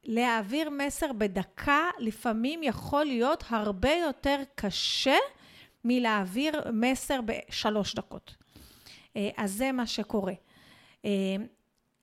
להעביר 0.05 0.69
מסר 0.69 1.13
בדקה 1.13 1.89
לפעמים 1.99 2.63
יכול 2.63 3.05
להיות 3.05 3.43
הרבה 3.49 3.91
יותר 3.91 4.41
קשה 4.55 5.17
מלהעביר 5.83 6.61
מסר 6.73 7.19
בשלוש 7.25 7.95
דקות. 7.95 8.35
אה, 9.17 9.29
אז 9.37 9.51
זה 9.51 9.71
מה 9.71 9.87
שקורה. 9.87 10.33
אה, 11.05 11.35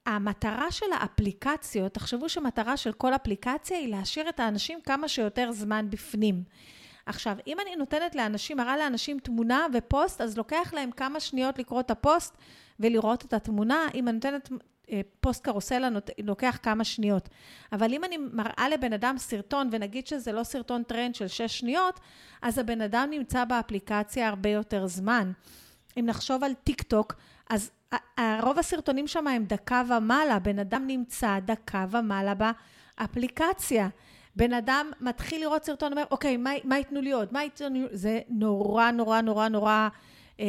המטרה 0.07 0.71
של 0.71 0.87
האפליקציות, 0.93 1.95
תחשבו 1.95 2.29
שמטרה 2.29 2.77
של 2.77 2.93
כל 2.93 3.15
אפליקציה 3.15 3.79
היא 3.79 3.89
להשאיר 3.89 4.29
את 4.29 4.41
האנשים 4.41 4.81
כמה 4.81 5.09
שיותר 5.09 5.53
זמן 5.53 5.87
בפנים. 5.91 6.43
עכשיו, 7.07 7.37
אם 7.47 7.61
אני 7.61 7.77
נותנת 7.77 8.15
לאנשים, 8.15 8.57
מראה 8.57 8.77
לאנשים 8.77 9.19
תמונה 9.19 9.67
ופוסט, 9.75 10.21
אז 10.21 10.37
לוקח 10.37 10.75
להם 10.75 10.91
כמה 10.91 11.21
שניות 11.21 11.59
לקרוא 11.59 11.81
את 11.81 11.91
הפוסט 11.91 12.37
ולראות 12.81 13.25
את 13.25 13.33
התמונה. 13.33 13.89
אם 13.95 14.09
אני 14.09 14.15
נותנת 14.15 14.51
פוסט 15.21 15.45
קרוסלה 15.45 15.89
לוקח 16.19 16.59
כמה 16.63 16.85
שניות. 16.85 17.29
אבל 17.73 17.93
אם 17.93 18.05
אני 18.05 18.17
מראה 18.17 18.69
לבן 18.73 18.93
אדם 18.93 19.19
סרטון, 19.19 19.69
ונגיד 19.73 20.07
שזה 20.07 20.33
לא 20.33 20.45
סרטון 20.45 20.83
טרנד 20.83 21.15
של 21.15 21.29
שש 21.29 21.59
שניות, 21.59 22.01
אז 22.43 22.59
הבן 22.59 22.81
אדם 22.81 23.09
נמצא 23.11 23.45
באפליקציה 23.45 24.29
הרבה 24.29 24.49
יותר 24.49 24.87
זמן. 24.87 25.33
אם 25.99 26.07
נחשוב 26.07 26.45
על 26.45 26.55
טיק 26.55 26.83
טוק, 26.83 27.15
אז 27.51 27.71
רוב 28.43 28.59
הסרטונים 28.59 29.07
שם 29.07 29.27
הם 29.27 29.45
דקה 29.45 29.83
ומעלה, 29.89 30.39
בן 30.39 30.59
אדם 30.59 30.87
נמצא 30.87 31.39
דקה 31.45 31.87
ומעלה 31.91 32.33
באפליקציה. 32.35 33.89
בן 34.37 34.53
אדם 34.53 34.91
מתחיל 35.01 35.41
לראות 35.41 35.65
סרטון, 35.65 35.93
אומר, 35.93 36.05
אוקיי, 36.11 36.37
מה, 36.37 36.51
מה 36.65 36.79
ייתנו 36.79 37.01
לי 37.01 37.13
עוד? 37.13 37.29
מה 37.33 37.43
ייתנו 37.43 37.69
לי? 37.69 37.87
זה 37.91 38.21
נורא, 38.29 38.91
נורא, 38.91 39.21
נורא, 39.21 39.49
נורא 39.49 39.89
אה, 40.41 40.47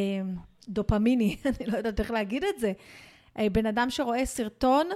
דופמיני, 0.70 1.36
אני 1.46 1.72
לא 1.72 1.78
יודעת 1.78 2.00
איך 2.00 2.12
להגיד 2.12 2.44
את 2.44 2.60
זה. 2.60 2.74
אה, 3.40 3.50
בן 3.50 3.66
אדם 3.66 3.90
שרואה 3.90 4.25
סרטון, 4.25 4.90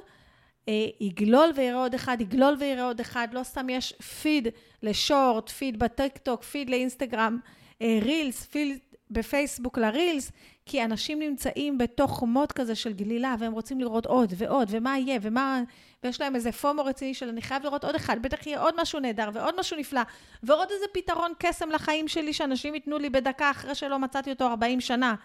אה, 0.69 0.73
יגלול 0.99 1.49
ויראה 1.55 1.81
עוד 1.81 1.93
אחד, 1.93 2.17
יגלול 2.21 2.55
ויראה 2.59 2.83
עוד 2.83 2.99
אחד, 2.99 3.27
לא 3.31 3.43
סתם 3.43 3.69
יש 3.69 3.93
פיד 4.21 4.47
לשורט, 4.83 5.49
פיד 5.49 5.79
בטיקטוק, 5.79 6.43
פיד 6.43 6.69
לאינסטגרם, 6.69 7.39
אה, 7.81 7.99
רילס, 8.01 8.45
פיד 8.45 8.79
בפייסבוק 9.11 9.77
לרילס, 9.77 10.31
כי 10.65 10.83
אנשים 10.83 11.19
נמצאים 11.19 11.77
בתוך 11.77 12.23
מוד 12.23 12.51
כזה 12.51 12.75
של 12.75 12.93
גלילה, 12.93 13.35
והם 13.39 13.53
רוצים 13.53 13.79
לראות 13.79 14.05
עוד 14.05 14.33
ועוד, 14.37 14.67
ומה 14.71 14.97
יהיה, 14.97 15.19
ומה... 15.21 15.61
ויש 16.03 16.21
להם 16.21 16.35
איזה 16.35 16.51
פומו 16.51 16.85
רציני 16.85 17.13
של 17.13 17.29
אני 17.29 17.41
חייב 17.41 17.63
לראות 17.63 17.83
עוד 17.83 17.95
אחד, 17.95 18.21
בטח 18.21 18.47
יהיה 18.47 18.59
עוד 18.59 18.81
משהו 18.81 18.99
נהדר, 18.99 19.29
ועוד 19.33 19.59
משהו 19.59 19.77
נפלא, 19.77 20.01
ועוד 20.43 20.67
איזה 20.71 20.85
פתרון 20.93 21.31
קסם 21.39 21.69
לחיים 21.69 22.07
שלי, 22.07 22.33
שאנשים 22.33 22.75
ייתנו 22.75 22.97
לי 22.97 23.09
בדקה 23.09 23.51
אחרי 23.51 23.75
שלא 23.75 23.99
מצאתי 23.99 24.29
אותו 24.29 24.47
40 24.47 24.81
שנה. 24.81 25.15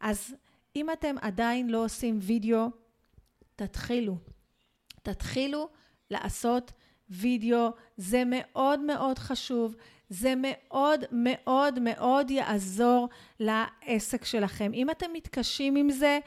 אז 0.00 0.34
אם 0.76 0.90
אתם 0.90 1.16
עדיין 1.20 1.70
לא 1.70 1.84
עושים 1.84 2.18
וידאו, 2.22 2.66
תתחילו. 3.56 4.16
תתחילו 5.02 5.68
לעשות 6.10 6.72
וידאו, 7.10 7.70
זה 7.96 8.22
מאוד 8.26 8.80
מאוד 8.80 9.18
חשוב, 9.18 9.74
זה 10.08 10.34
מאוד 10.36 11.04
מאוד 11.12 11.78
מאוד 11.78 12.30
יעזור 12.30 13.08
לעסק 13.40 14.24
שלכם. 14.24 14.70
אם 14.74 14.90
אתם 14.90 15.06
מתקשים 15.12 15.76
עם 15.76 15.90
זה, 15.90 16.18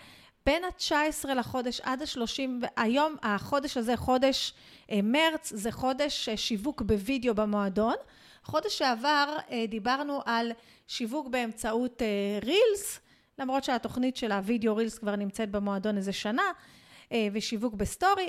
בין 0.45 0.63
ה-19 0.63 1.33
לחודש 1.33 1.81
עד 1.81 2.01
ה-30, 2.01 2.67
היום 2.77 3.15
החודש 3.23 3.77
הזה, 3.77 3.97
חודש 3.97 4.53
אה, 4.91 4.99
מרץ, 5.03 5.53
זה 5.55 5.71
חודש 5.71 6.29
אה, 6.29 6.37
שיווק 6.37 6.81
בווידאו 6.81 7.35
במועדון. 7.35 7.95
חודש 8.43 8.77
שעבר 8.77 9.37
אה, 9.51 9.65
דיברנו 9.67 10.21
על 10.25 10.51
שיווק 10.87 11.27
באמצעות 11.27 12.01
רילס. 12.43 12.99
למרות 13.39 13.63
שהתוכנית 13.63 14.17
של 14.17 14.31
הווידאו 14.31 14.75
רילס 14.75 14.97
כבר 14.97 15.15
נמצאת 15.15 15.51
במועדון 15.51 15.97
איזה 15.97 16.13
שנה, 16.13 16.43
אה, 17.11 17.27
ושיווק 17.33 17.73
בסטורי, 17.73 18.27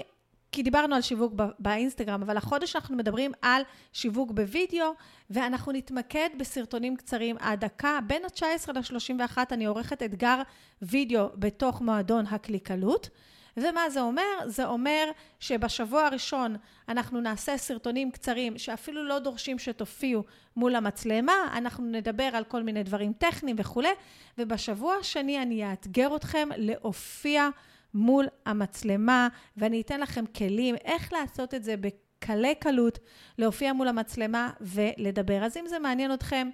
כי 0.53 0.63
דיברנו 0.63 0.95
על 0.95 1.03
שיווק 1.03 1.33
באינסטגרם, 1.59 2.23
אבל 2.23 2.37
החודש 2.37 2.77
אנחנו 2.77 2.97
מדברים 2.97 3.33
על 3.43 3.63
שיווק 3.93 4.31
בווידאו, 4.31 4.87
ואנחנו 5.31 5.73
נתמקד 5.73 6.29
בסרטונים 6.39 6.97
קצרים 6.97 7.37
עד 7.41 7.65
דקה. 7.65 7.99
בין 8.07 8.23
ה-19 8.25 8.73
ל-31 8.73 9.39
אני 9.53 9.65
עורכת 9.65 10.03
אתגר 10.03 10.43
וידאו 10.83 11.29
בתוך 11.35 11.81
מועדון 11.81 12.27
הקליקלות. 12.27 13.09
ומה 13.57 13.91
זה 13.91 14.01
אומר? 14.01 14.23
זה 14.47 14.67
אומר 14.67 15.11
שבשבוע 15.41 16.07
הראשון 16.07 16.57
אנחנו 16.89 17.21
נעשה 17.21 17.57
סרטונים 17.57 18.11
קצרים 18.11 18.59
שאפילו 18.59 19.05
לא 19.05 19.19
דורשים 19.19 19.59
שתופיעו 19.59 20.25
מול 20.57 20.75
המצלמה, 20.75 21.33
אנחנו 21.53 21.85
נדבר 21.85 22.31
על 22.33 22.45
כל 22.45 22.63
מיני 22.63 22.83
דברים 22.83 23.13
טכניים 23.13 23.57
וכולי, 23.59 23.89
ובשבוע 24.39 24.95
השני 24.95 25.43
אני 25.43 25.71
אאתגר 25.71 26.17
אתכם 26.17 26.49
להופיע 26.57 27.49
מול 27.95 28.27
המצלמה, 28.47 29.29
ואני 29.57 29.81
אתן 29.81 30.01
לכם 30.01 30.25
כלים 30.27 30.75
איך 30.85 31.13
לעשות 31.13 31.55
את 31.55 31.65
זה 31.65 31.75
בקלי 31.77 32.55
קלות, 32.55 32.99
להופיע 33.39 33.73
מול 33.73 33.89
המצלמה 33.89 34.51
ולדבר. 34.61 35.45
אז 35.45 35.57
אם 35.57 35.65
זה 35.67 35.79
מעניין 35.79 36.15
אתכם, 36.15 36.51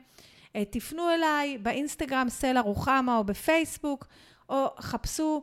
אה, 0.56 0.64
תפנו 0.64 1.10
אליי 1.10 1.58
באינסטגרם 1.58 2.28
סלע 2.28 2.60
רוחמה 2.60 3.16
או 3.16 3.24
בפייסבוק, 3.24 4.06
או 4.48 4.66
חפשו 4.80 5.42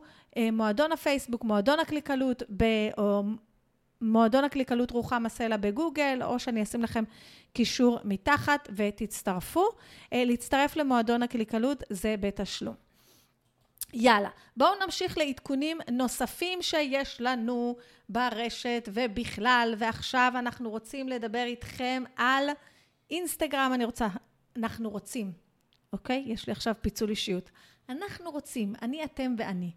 מועדון 0.52 0.92
הפייסבוק, 0.92 1.44
מועדון 1.44 1.80
הקליקלות, 1.80 2.42
ב, 2.56 2.64
או 2.98 3.22
מועדון 4.00 4.44
הקליקלות 4.44 4.90
רוחמה 4.90 5.28
סלע 5.28 5.56
בגוגל, 5.56 6.20
או 6.24 6.38
שאני 6.38 6.62
אשים 6.62 6.82
לכם 6.82 7.04
קישור 7.52 7.98
מתחת 8.04 8.68
ותצטרפו. 8.76 9.64
אה, 10.12 10.24
להצטרף 10.24 10.76
למועדון 10.76 11.22
הקליקלות 11.22 11.82
זה 11.90 12.14
בתשלום. 12.20 12.74
יאללה, 13.92 14.28
בואו 14.56 14.70
נמשיך 14.84 15.18
לעדכונים 15.18 15.78
נוספים 15.92 16.62
שיש 16.62 17.20
לנו 17.20 17.76
ברשת 18.08 18.88
ובכלל, 18.92 19.74
ועכשיו 19.78 20.32
אנחנו 20.38 20.70
רוצים 20.70 21.08
לדבר 21.08 21.44
איתכם 21.44 22.02
על 22.16 22.48
אינסטגרם, 23.10 23.70
אני 23.74 23.84
רוצה, 23.84 24.08
אנחנו 24.56 24.90
רוצים, 24.90 25.32
אוקיי? 25.92 26.24
יש 26.26 26.46
לי 26.46 26.52
עכשיו 26.52 26.74
פיצול 26.80 27.10
אישיות. 27.10 27.50
אנחנו 27.88 28.30
רוצים, 28.30 28.72
אני, 28.82 29.04
אתם 29.04 29.34
ואני. 29.38 29.70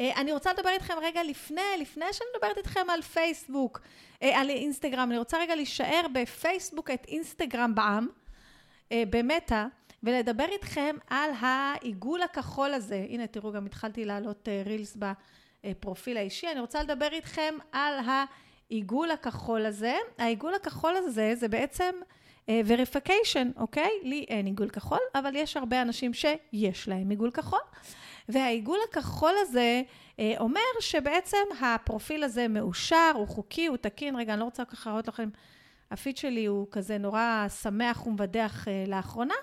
אה, 0.00 0.20
אני 0.20 0.32
רוצה 0.32 0.52
לדבר 0.52 0.70
איתכם 0.70 0.94
רגע 1.02 1.22
לפני, 1.22 1.60
לפני 1.80 2.04
שאני 2.12 2.28
מדברת 2.36 2.58
איתכם 2.58 2.90
על 2.90 3.02
פייסבוק, 3.02 3.80
אה, 4.22 4.40
על 4.40 4.50
אינסטגרם, 4.50 5.10
אני 5.10 5.18
רוצה 5.18 5.38
רגע 5.38 5.54
להישאר 5.54 6.06
בפייסבוק 6.12 6.90
את 6.90 7.04
אינסטגרם 7.08 7.74
בעם, 7.74 8.08
אה, 8.92 9.02
במטא, 9.10 9.64
ולדבר 10.02 10.46
איתכם 10.52 10.96
על 11.10 11.30
העיגול 11.40 12.22
הכחול 12.22 12.74
הזה. 12.74 13.06
הנה, 13.08 13.26
תראו, 13.26 13.52
גם 13.52 13.66
התחלתי 13.66 14.04
להעלות 14.04 14.48
רילס 14.66 14.96
בפרופיל 15.64 16.16
האישי. 16.16 16.46
אני 16.52 16.60
רוצה 16.60 16.82
לדבר 16.82 17.08
איתכם 17.12 17.54
על 17.72 17.94
העיגול 18.06 19.10
הכחול 19.10 19.66
הזה. 19.66 19.96
העיגול 20.18 20.54
הכחול 20.54 20.96
הזה 20.96 21.32
זה 21.34 21.48
בעצם 21.48 21.94
verification, 22.48 23.60
אוקיי? 23.60 23.90
לי 24.02 24.24
אין 24.28 24.46
עיגול 24.46 24.68
כחול, 24.68 24.98
אבל 25.14 25.36
יש 25.36 25.56
הרבה 25.56 25.82
אנשים 25.82 26.14
שיש 26.14 26.88
להם 26.88 27.10
עיגול 27.10 27.30
כחול. 27.30 27.60
והעיגול 28.28 28.78
הכחול 28.90 29.34
הזה 29.40 29.82
אה, 30.18 30.34
אומר 30.38 30.60
שבעצם 30.80 31.36
הפרופיל 31.60 32.24
הזה 32.24 32.48
מאושר, 32.48 33.12
הוא 33.14 33.28
חוקי, 33.28 33.66
הוא 33.66 33.76
תקין. 33.76 34.16
רגע, 34.16 34.32
אני 34.32 34.40
לא 34.40 34.44
רוצה 34.44 34.64
ככה 34.64 34.90
להראות 34.90 35.08
לכם, 35.08 35.28
הפיד 35.90 36.16
שלי 36.16 36.46
הוא 36.46 36.66
כזה 36.70 36.98
נורא 36.98 37.46
שמח 37.62 38.06
ומבדח 38.06 38.68
אה, 38.68 38.84
לאחרונה, 38.86 39.34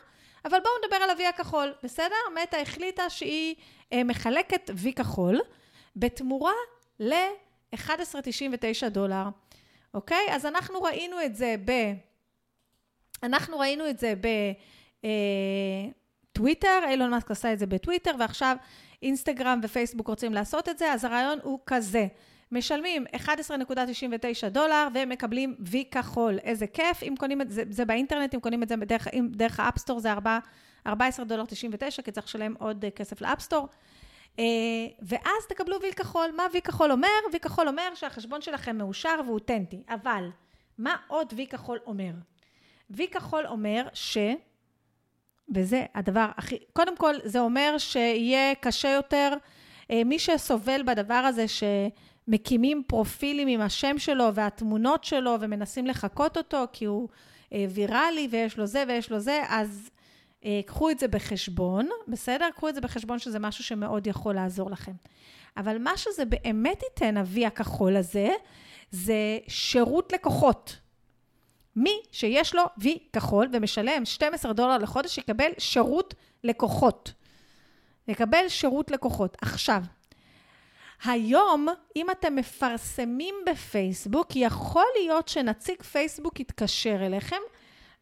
אבל 0.46 0.58
בואו 0.60 0.74
נדבר 0.84 0.96
על 0.96 1.10
ה-V 1.10 1.30
הכחול, 1.30 1.74
בסדר? 1.84 2.16
מטה 2.44 2.58
החליטה 2.58 3.10
שהיא 3.10 3.56
אה, 3.94 4.04
מחלקת 4.04 4.70
V 4.70 4.94
כחול 4.96 5.40
בתמורה 5.96 6.54
ל-11.99 7.00 8.90
דולר, 8.90 9.24
אוקיי? 9.94 10.28
אז 10.30 10.46
אנחנו 10.46 10.82
ראינו 10.82 11.26
את 11.26 11.36
זה 11.36 11.56
ב... 11.66 11.72
אנחנו 13.24 13.60
ראינו 13.60 13.90
את 13.90 14.00
זה 14.00 14.14
ב... 14.22 14.28
אה, 15.06 15.10
אילון 16.90 17.10
מאסק 17.10 17.32
עשה 17.32 17.54
את 17.54 17.60
זה 17.60 17.66
בטוויטר, 17.66 18.12
ועכשיו 18.20 18.58
אינסטגרם 19.02 19.60
ופייסבוק 19.64 20.08
רוצים 20.08 20.34
לעשות 20.34 20.70
את 20.70 20.78
זה, 20.78 20.94
אז 20.94 21.04
הרעיון 21.04 21.40
הוא 21.44 21.60
כזה. 21.66 22.08
משלמים 22.52 23.06
11.99 23.16 24.50
דולר 24.50 24.88
ומקבלים 24.94 25.56
וי 25.60 25.86
כחול. 25.92 26.40
איזה 26.44 26.68
כיף, 26.68 27.04
אם 27.04 27.14
קונים 27.20 27.42
את 27.42 27.52
זה, 27.52 27.64
זה 27.70 27.86
באינטרנט, 27.86 28.36
אם 28.36 28.40
קונים 28.40 28.64
את 28.64 28.70
זה 28.70 28.78
בדרך, 28.78 29.08
אם, 29.14 29.28
דרך 29.32 29.60
ה 29.60 29.64
App 29.64 29.78
Store 29.78 30.00
זה 30.00 30.12
4, 30.12 30.40
14 30.88 31.26
דולר 31.26 31.46
99, 31.46 32.02
כי 32.02 32.12
צריך 32.12 32.26
לשלם 32.26 32.54
עוד 32.60 32.86
אה, 32.86 32.92
כסף 32.92 33.22
ל 33.22 33.26
App 33.26 33.40
Store. 33.40 33.68
אה, 34.40 34.46
ואז 35.02 35.48
תקבלו 35.50 35.82
וי 35.82 35.92
כחול. 35.94 36.32
מה 36.36 36.44
וי 36.54 36.62
כחול 36.62 36.92
אומר? 36.92 37.08
וי 37.34 37.40
כחול 37.40 37.68
אומר 37.68 37.96
שהחשבון 37.96 38.42
שלכם 38.42 38.78
מאושר 38.78 39.20
ואותנטי. 39.28 39.84
אבל, 39.90 40.30
מה 40.78 40.96
עוד 41.08 41.34
וי 41.36 41.48
כחול 41.48 41.80
אומר? 41.86 42.12
וי 42.90 43.08
כחול 43.08 43.46
אומר 43.48 43.88
ש... 43.94 44.18
וזה 45.56 45.86
הדבר 45.96 46.28
הכי, 46.38 46.58
קודם 46.74 46.98
כל, 46.98 47.16
זה 47.24 47.40
אומר 47.40 47.76
שיהיה 47.78 48.56
קשה 48.56 48.90
יותר, 48.90 49.34
אה, 49.92 50.04
מי 50.04 50.20
שסובל 50.20 50.82
בדבר 50.84 51.14
הזה, 51.14 51.46
שמקימים 51.48 52.84
פרופילים 52.88 53.48
עם 53.48 53.62
השם 53.62 54.00
שלו 54.00 54.34
והתמונות 54.34 55.04
שלו 55.04 55.38
ומנסים 55.40 55.88
לחקות 55.88 56.38
אותו, 56.38 56.64
כי 56.74 56.86
הוא 56.86 57.10
אה, 57.54 57.66
ויראלי 57.70 58.28
ויש 58.32 58.58
לו 58.58 58.66
זה 58.66 58.84
ויש 58.88 59.12
לו 59.12 59.20
זה, 59.20 59.42
אז 59.50 59.90
אה, 60.46 60.62
קחו 60.66 60.90
את 60.90 61.00
זה 61.00 61.08
בחשבון, 61.08 61.90
בסדר? 62.08 62.48
קחו 62.56 62.70
את 62.70 62.76
זה 62.76 62.82
בחשבון 62.82 63.20
שזה 63.20 63.40
משהו 63.40 63.64
שמאוד 63.64 64.08
יכול 64.08 64.36
לעזור 64.36 64.72
לכם. 64.72 64.94
אבל 65.58 65.78
מה 65.78 65.98
שזה 65.98 66.26
באמת 66.26 66.82
ייתן, 66.84 67.18
אבי 67.18 67.46
הכחול 67.46 67.96
הזה, 67.96 68.30
זה 68.92 69.38
שירות 69.48 70.14
לקוחות. 70.14 70.78
מי 71.78 72.02
שיש 72.12 72.56
לו 72.56 72.64
וי 72.78 73.00
כחול 73.14 73.50
ומשלם 73.54 74.06
12 74.06 74.54
דולר 74.54 74.78
לחודש, 74.78 75.18
יקבל 75.18 75.52
שירות 75.58 76.14
לקוחות. 76.44 77.14
יקבל 78.08 78.48
שירות 78.48 78.92
לקוחות. 78.92 79.38
עכשיו, 79.42 79.82
היום, 81.04 81.68
אם 81.96 82.12
אתם 82.12 82.36
מפרסמים 82.36 83.36
בפייסבוק, 83.52 84.36
יכול 84.36 84.86
להיות 85.00 85.28
שנציג 85.28 85.84
פייסבוק 85.84 86.40
יתקשר 86.40 87.06
אליכם, 87.06 87.42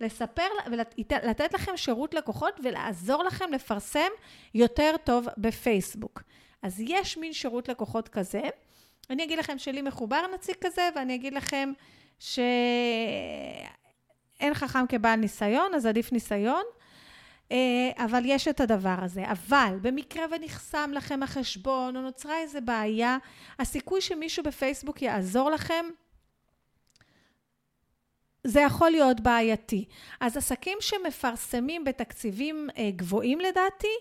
לספר 0.02 0.47
ולתת 0.71 1.54
לכם 1.54 1.78
שירות 1.78 2.13
לקוחות 2.13 2.60
ולעזור 2.63 3.23
לכם 3.23 3.52
לפרסם 3.54 4.10
יותר 4.54 4.95
טוב 5.04 5.28
בפייסבוק. 5.38 6.23
אז 6.62 6.80
יש 6.80 7.17
מין 7.17 7.34
שירות 7.34 7.69
לקוחות 7.69 8.08
כזה. 8.10 8.41
אני 9.10 9.23
אגיד 9.23 9.39
לכם 9.39 9.58
שלי 9.58 9.82
מחובר 9.82 10.21
נציג 10.34 10.56
כזה, 10.62 10.89
ואני 10.95 11.15
אגיד 11.15 11.34
לכם 11.34 11.71
שאין 12.19 13.63
חכם 14.54 14.88
כבעל 14.89 15.19
ניסיון, 15.19 15.73
אז 15.73 15.86
עדיף 15.86 16.12
ניסיון, 16.12 16.63
אה, 17.51 17.58
אבל 17.97 18.21
יש 18.25 18.47
את 18.47 18.60
הדבר 18.60 18.95
הזה. 19.01 19.23
אבל 19.32 19.78
במקרה 19.82 20.25
ונחסם 20.32 20.91
לכם 20.93 21.23
החשבון, 21.23 21.95
או 21.95 22.01
נוצרה 22.01 22.38
איזו 22.39 22.60
בעיה, 22.65 23.17
הסיכוי 23.60 24.01
שמישהו 24.01 24.43
בפייסבוק 24.43 25.01
יעזור 25.01 25.49
לכם, 25.49 25.86
זה 28.47 28.60
יכול 28.60 28.89
להיות 28.89 29.19
בעייתי. 29.19 29.86
אז 30.19 30.38
עסקים 30.38 30.78
שמפרסמים 30.82 31.84
בתקציבים 31.84 32.69
אה, 32.78 32.89
גבוהים 32.95 33.39
לדעתי, 33.39 33.95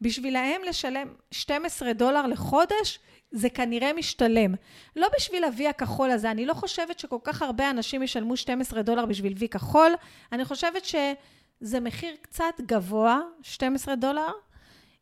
בשבילהם 0.00 0.60
לשלם 0.68 1.08
12 1.30 1.92
דולר 1.92 2.26
לחודש, 2.26 2.98
זה 3.30 3.50
כנראה 3.50 3.92
משתלם. 3.92 4.54
לא 4.96 5.08
בשביל 5.16 5.44
ה-V 5.44 5.68
הכחול 5.68 6.10
הזה, 6.10 6.30
אני 6.30 6.46
לא 6.46 6.54
חושבת 6.54 6.98
שכל 6.98 7.18
כך 7.24 7.42
הרבה 7.42 7.70
אנשים 7.70 8.02
ישלמו 8.02 8.36
12 8.36 8.82
דולר 8.82 9.06
בשביל 9.06 9.32
V 9.32 9.48
כחול, 9.48 9.92
אני 10.32 10.44
חושבת 10.44 10.84
שזה 10.84 11.80
מחיר 11.80 12.14
קצת 12.20 12.60
גבוה, 12.60 13.20
12 13.42 13.94
דולר 13.96 14.30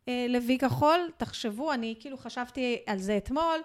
אה, 0.07 0.25
ל-V 0.29 0.59
כחול. 0.59 1.09
תחשבו, 1.17 1.73
אני 1.73 1.95
כאילו 1.99 2.17
חשבתי 2.17 2.83
על 2.85 2.99
זה 2.99 3.17
אתמול, 3.17 3.59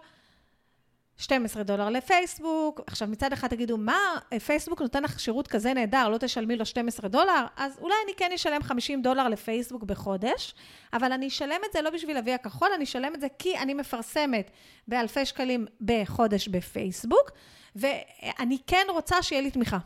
12 1.16 1.62
דולר 1.62 1.88
לפייסבוק. 1.90 2.81
עכשיו, 2.87 3.09
מצד 3.09 3.33
אחד 3.33 3.48
תגידו, 3.48 3.77
מה, 3.77 3.98
פייסבוק 4.46 4.83
נותן 4.83 5.03
לך 5.03 5.20
שירות 5.20 5.48
כזה 5.48 5.74
נהדר, 5.74 6.09
לא 6.09 6.18
תשלמי 6.18 6.57
לו 6.57 6.66
12 6.66 7.09
דולר? 7.09 7.46
אז 7.57 7.79
אולי 7.81 7.94
אני 8.05 8.12
כן 8.16 8.33
אשלם 8.35 8.62
50 8.62 9.03
דולר 9.03 9.29
לפייסבוק 9.29 9.83
בחודש, 9.83 10.55
אבל 10.92 11.12
אני 11.12 11.29
אשלם 11.29 11.61
את 11.68 11.72
זה 11.72 11.83
לא 11.83 11.90
בשביל 11.90 12.16
אבי 12.16 12.33
הכחול, 12.33 12.68
אני 12.74 12.85
אשלם 12.85 13.14
את 13.14 13.20
זה 13.20 13.27
כי 13.38 13.59
אני 13.59 13.74
מפרסמת 13.74 14.50
באלפי 14.88 15.27
שקלים 15.27 15.66
בחודש 15.81 16.48
בפייסבוק, 16.48 17.31
ואני 17.77 18.59
כן 18.66 18.87
רוצה 18.88 19.22
שיהיה 19.22 19.42
לי 19.42 19.50
תמיכה. 19.50 19.79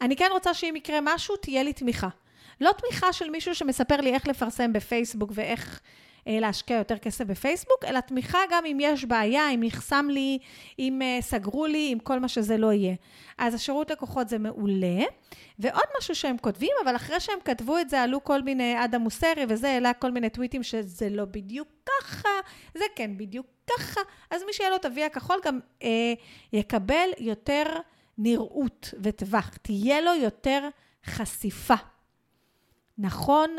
אני 0.00 0.16
כן 0.16 0.28
רוצה 0.30 0.54
שאם 0.54 0.76
יקרה 0.76 0.98
משהו, 1.02 1.36
תהיה 1.36 1.62
לי 1.62 1.72
תמיכה. 1.72 2.08
לא 2.60 2.70
תמיכה 2.72 3.12
של 3.12 3.30
מישהו 3.30 3.54
שמספר 3.54 3.96
לי 3.96 4.14
איך 4.14 4.26
לפרסם 4.28 4.72
בפייסבוק 4.72 5.30
ואיך 5.34 5.80
להשקיע 6.26 6.76
יותר 6.76 6.98
כסף 6.98 7.24
בפייסבוק, 7.24 7.84
אלא 7.84 8.00
תמיכה 8.00 8.38
גם 8.50 8.64
אם 8.66 8.78
יש 8.80 9.04
בעיה, 9.04 9.50
אם 9.50 9.60
נחסם 9.62 10.08
לי, 10.10 10.38
אם 10.78 11.02
אה, 11.02 11.18
סגרו 11.20 11.66
לי, 11.66 11.92
אם 11.92 11.98
כל 11.98 12.18
מה 12.18 12.28
שזה 12.28 12.56
לא 12.56 12.72
יהיה. 12.72 12.94
אז 13.38 13.54
השירות 13.54 13.90
לקוחות 13.90 14.28
זה 14.28 14.38
מעולה. 14.38 15.02
ועוד 15.58 15.84
משהו 15.98 16.14
שהם 16.14 16.38
כותבים, 16.38 16.70
אבל 16.84 16.96
אחרי 16.96 17.20
שהם 17.20 17.38
כתבו 17.44 17.78
את 17.78 17.90
זה, 17.90 18.02
עלו 18.02 18.24
כל 18.24 18.42
מיני 18.42 18.84
אדם 18.84 19.00
מוסרי 19.00 19.44
וזה, 19.48 19.68
העלה 19.68 19.92
כל 19.92 20.10
מיני 20.10 20.30
טוויטים 20.30 20.62
שזה 20.62 21.08
לא 21.10 21.24
בדיוק 21.24 21.68
ככה, 21.86 22.28
זה 22.74 22.84
כן 22.96 23.16
בדיוק 23.16 23.46
ככה. 23.66 24.00
אז 24.30 24.42
מי 24.46 24.52
שיהיה 24.52 24.70
לו 24.70 24.76
את 24.76 24.84
ה-V 24.84 25.00
הכחול 25.06 25.40
גם 25.44 25.60
אה, 25.82 26.12
יקבל 26.52 27.08
יותר 27.18 27.64
נראות 28.18 28.94
וטווח, 29.02 29.50
תהיה 29.62 30.00
לו 30.00 30.14
יותר 30.14 30.68
חשיפה. 31.04 31.74
נכון? 32.98 33.56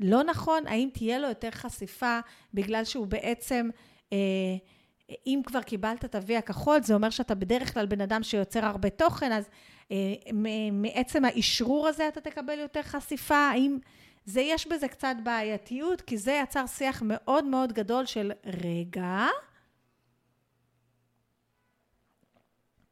לא 0.00 0.22
נכון, 0.22 0.66
האם 0.66 0.88
תהיה 0.92 1.18
לו 1.18 1.28
יותר 1.28 1.50
חשיפה 1.50 2.20
בגלל 2.54 2.84
שהוא 2.84 3.06
בעצם, 3.06 3.70
אה, 4.12 4.18
אם 5.26 5.40
כבר 5.46 5.62
קיבלת 5.62 6.04
את 6.04 6.14
ה-V 6.14 6.38
הכחול, 6.38 6.82
זה 6.82 6.94
אומר 6.94 7.10
שאתה 7.10 7.34
בדרך 7.34 7.74
כלל 7.74 7.86
בן 7.86 8.00
אדם 8.00 8.22
שיוצר 8.22 8.64
הרבה 8.64 8.90
תוכן, 8.90 9.32
אז 9.32 9.48
אה, 9.90 9.96
מעצם 10.72 11.24
האשרור 11.24 11.88
הזה 11.88 12.08
אתה 12.08 12.20
תקבל 12.20 12.58
יותר 12.58 12.82
חשיפה, 12.82 13.36
האם... 13.36 13.78
זה, 14.28 14.40
יש 14.40 14.66
בזה 14.66 14.88
קצת 14.88 15.14
בעייתיות, 15.22 16.00
כי 16.00 16.18
זה 16.18 16.40
יצר 16.42 16.66
שיח 16.66 17.02
מאוד 17.02 17.44
מאוד 17.44 17.72
גדול 17.72 18.06
של 18.06 18.32
רגע, 18.46 19.26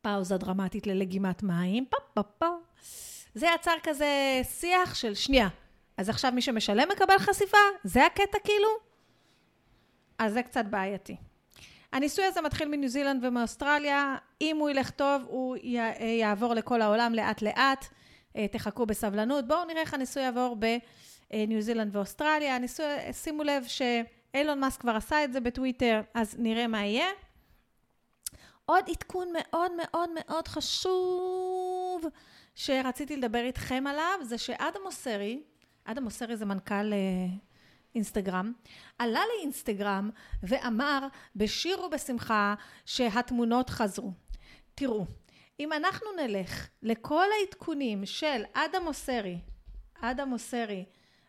פאוזה 0.01 0.37
דרמטית 0.37 0.87
ללגימת 0.87 1.42
מים, 1.42 1.87
פה 1.87 1.97
פה 2.14 2.23
פה. 2.23 2.47
זה 3.35 3.47
יצר 3.55 3.75
כזה 3.83 4.40
שיח 4.42 4.95
של 4.95 5.14
שנייה, 5.14 5.49
אז 5.96 6.09
עכשיו 6.09 6.32
מי 6.32 6.42
שמשלם 6.42 6.88
מקבל 6.92 7.18
חשיפה? 7.18 7.59
זה 7.85 8.06
הקטע 8.06 8.38
כאילו? 8.44 8.68
אז 10.18 10.32
זה 10.32 10.42
קצת 10.42 10.64
בעייתי. 10.64 11.16
הניסוי 11.92 12.24
הזה 12.24 12.40
מתחיל 12.40 12.68
מניו 12.68 12.88
זילנד 12.88 13.24
ומאוסטרליה. 13.24 14.16
אם 14.40 14.56
הוא 14.56 14.70
ילך 14.70 14.90
טוב, 14.90 15.22
הוא 15.26 15.56
יעבור 16.20 16.54
לכל 16.54 16.82
העולם 16.82 17.14
לאט 17.14 17.42
לאט. 17.42 17.87
אה, 18.37 18.48
תחכו 18.48 18.87
בסבלנות. 18.87 19.48
בואו 19.48 19.64
נראה 19.64 19.80
איך 19.80 19.94
הניסוי 19.94 20.22
יעבור 20.22 20.56
בניו 20.56 21.61
זילנד 21.61 21.96
ואוסטרליה. 21.96 22.56
הניסוי, 22.56 22.87
שימו 23.12 23.42
לב 23.42 23.64
ש... 23.66 23.82
אילון 24.37 24.61
מאסק 24.61 24.80
כבר 24.80 24.96
עשה 24.96 25.24
את 25.24 25.32
זה 25.32 25.40
בטוויטר, 25.40 26.00
אז 26.14 26.37
נראה 26.38 26.66
מה 26.66 26.85
יהיה. 26.85 27.09
עוד 28.64 28.85
עדכון 28.90 29.28
מאוד 29.32 29.72
מאוד 29.76 30.11
מאוד 30.14 30.48
חשוב 30.48 32.04
שרציתי 32.54 33.16
לדבר 33.16 33.44
איתכם 33.44 33.85
עליו, 33.87 34.18
זה 34.22 34.38
שאדם 34.38 34.80
מוסרי, 34.85 35.42
אדם 35.87 36.05
מוסרי 36.05 36.37
זה 36.37 36.44
מנכ"ל 36.44 36.92
אה, 36.92 37.27
אינסטגרם, 37.94 38.53
עלה 38.99 39.20
לאינסטגרם 39.37 40.11
ואמר 40.42 41.07
בשיר 41.37 41.81
ובשמחה 41.85 42.55
שהתמונות 42.87 43.70
חזרו. 43.70 44.12
תראו, 44.75 45.07
אם 45.61 45.72
אנחנו 45.72 46.07
נלך 46.16 46.68
לכל 46.83 47.27
העדכונים 47.40 48.07
של 48.07 48.42
אדם 48.53 48.85
מוסרי, 48.85 49.38
אדם 50.01 50.29
מוסרי, 50.29 50.85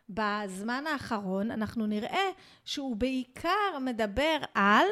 בזמן 0.08 0.84
האחרון, 0.86 1.50
אנחנו 1.50 1.86
נראה 1.86 2.28
שהוא 2.64 2.96
בעיקר 2.96 3.78
מדבר 3.80 4.38
על 4.54 4.86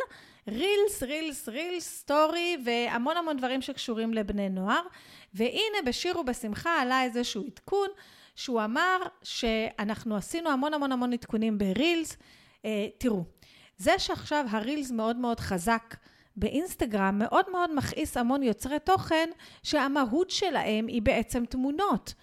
רילס, 0.49 1.03
רילס, 1.03 1.49
רילס, 1.49 1.99
סטורי 1.99 2.57
והמון 2.65 3.17
המון 3.17 3.37
דברים 3.37 3.63
שקשורים 3.63 4.15
לבני 4.15 4.49
נוער. 4.49 4.83
והנה 5.35 5.83
בשיר 5.87 6.19
ובשמחה 6.19 6.81
עלה 6.81 7.03
איזשהו 7.03 7.45
עדכון 7.47 7.89
שהוא 8.37 8.65
אמר 8.65 8.99
שאנחנו 9.23 10.17
עשינו 10.17 10.51
המון 10.51 10.75
המון 10.75 10.93
המון 10.93 11.13
עדכונים 11.13 11.59
ברילס. 11.59 12.17
אה, 12.65 12.89
תראו, 12.99 13.25
זה 13.77 13.99
שעכשיו 13.99 14.47
הרילס 14.51 14.91
מאוד 14.91 15.17
מאוד 15.17 15.41
חזק 15.41 15.97
באינסטגרם 16.37 17.19
מאוד 17.19 17.51
מאוד 17.53 17.75
מכעיס 17.75 18.17
המון 18.17 18.43
יוצרי 18.43 18.79
תוכן 18.79 19.29
שהמהות 19.63 20.31
שלהם 20.31 20.87
היא 20.87 21.03
בעצם 21.03 21.45
תמונות. 21.45 22.15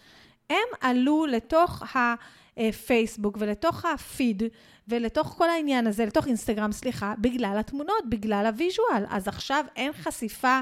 הם 0.50 0.68
עלו 0.82 1.26
לתוך 1.26 1.84
הפייסבוק 2.58 3.38
ולתוך 3.40 3.86
הפיד 3.86 4.44
ולתוך 4.88 5.28
כל 5.28 5.50
העניין 5.50 5.88
הזה, 5.88 6.06
לתוך 6.06 6.28
אינסטגרם, 6.28 6.72
סליחה, 6.72 7.14
בגלל 7.20 7.56
התמונות, 7.60 8.10
בגלל 8.10 8.46
הוויז'ואל. 8.46 9.06
אז 9.10 9.28
עכשיו 9.28 9.66
אין 9.76 9.94
חשיפה 9.94 10.60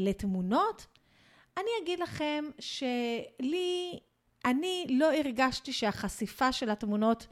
לתמונות? 0.00 0.86
אני 1.56 1.70
אגיד 1.82 2.00
לכם 2.00 2.44
שלי 2.58 3.98
אני 4.46 4.86
לא 4.90 5.12
הרגשתי 5.12 5.72
שהחשיפה 5.72 6.52
של 6.52 6.70
התמונות 6.70 7.26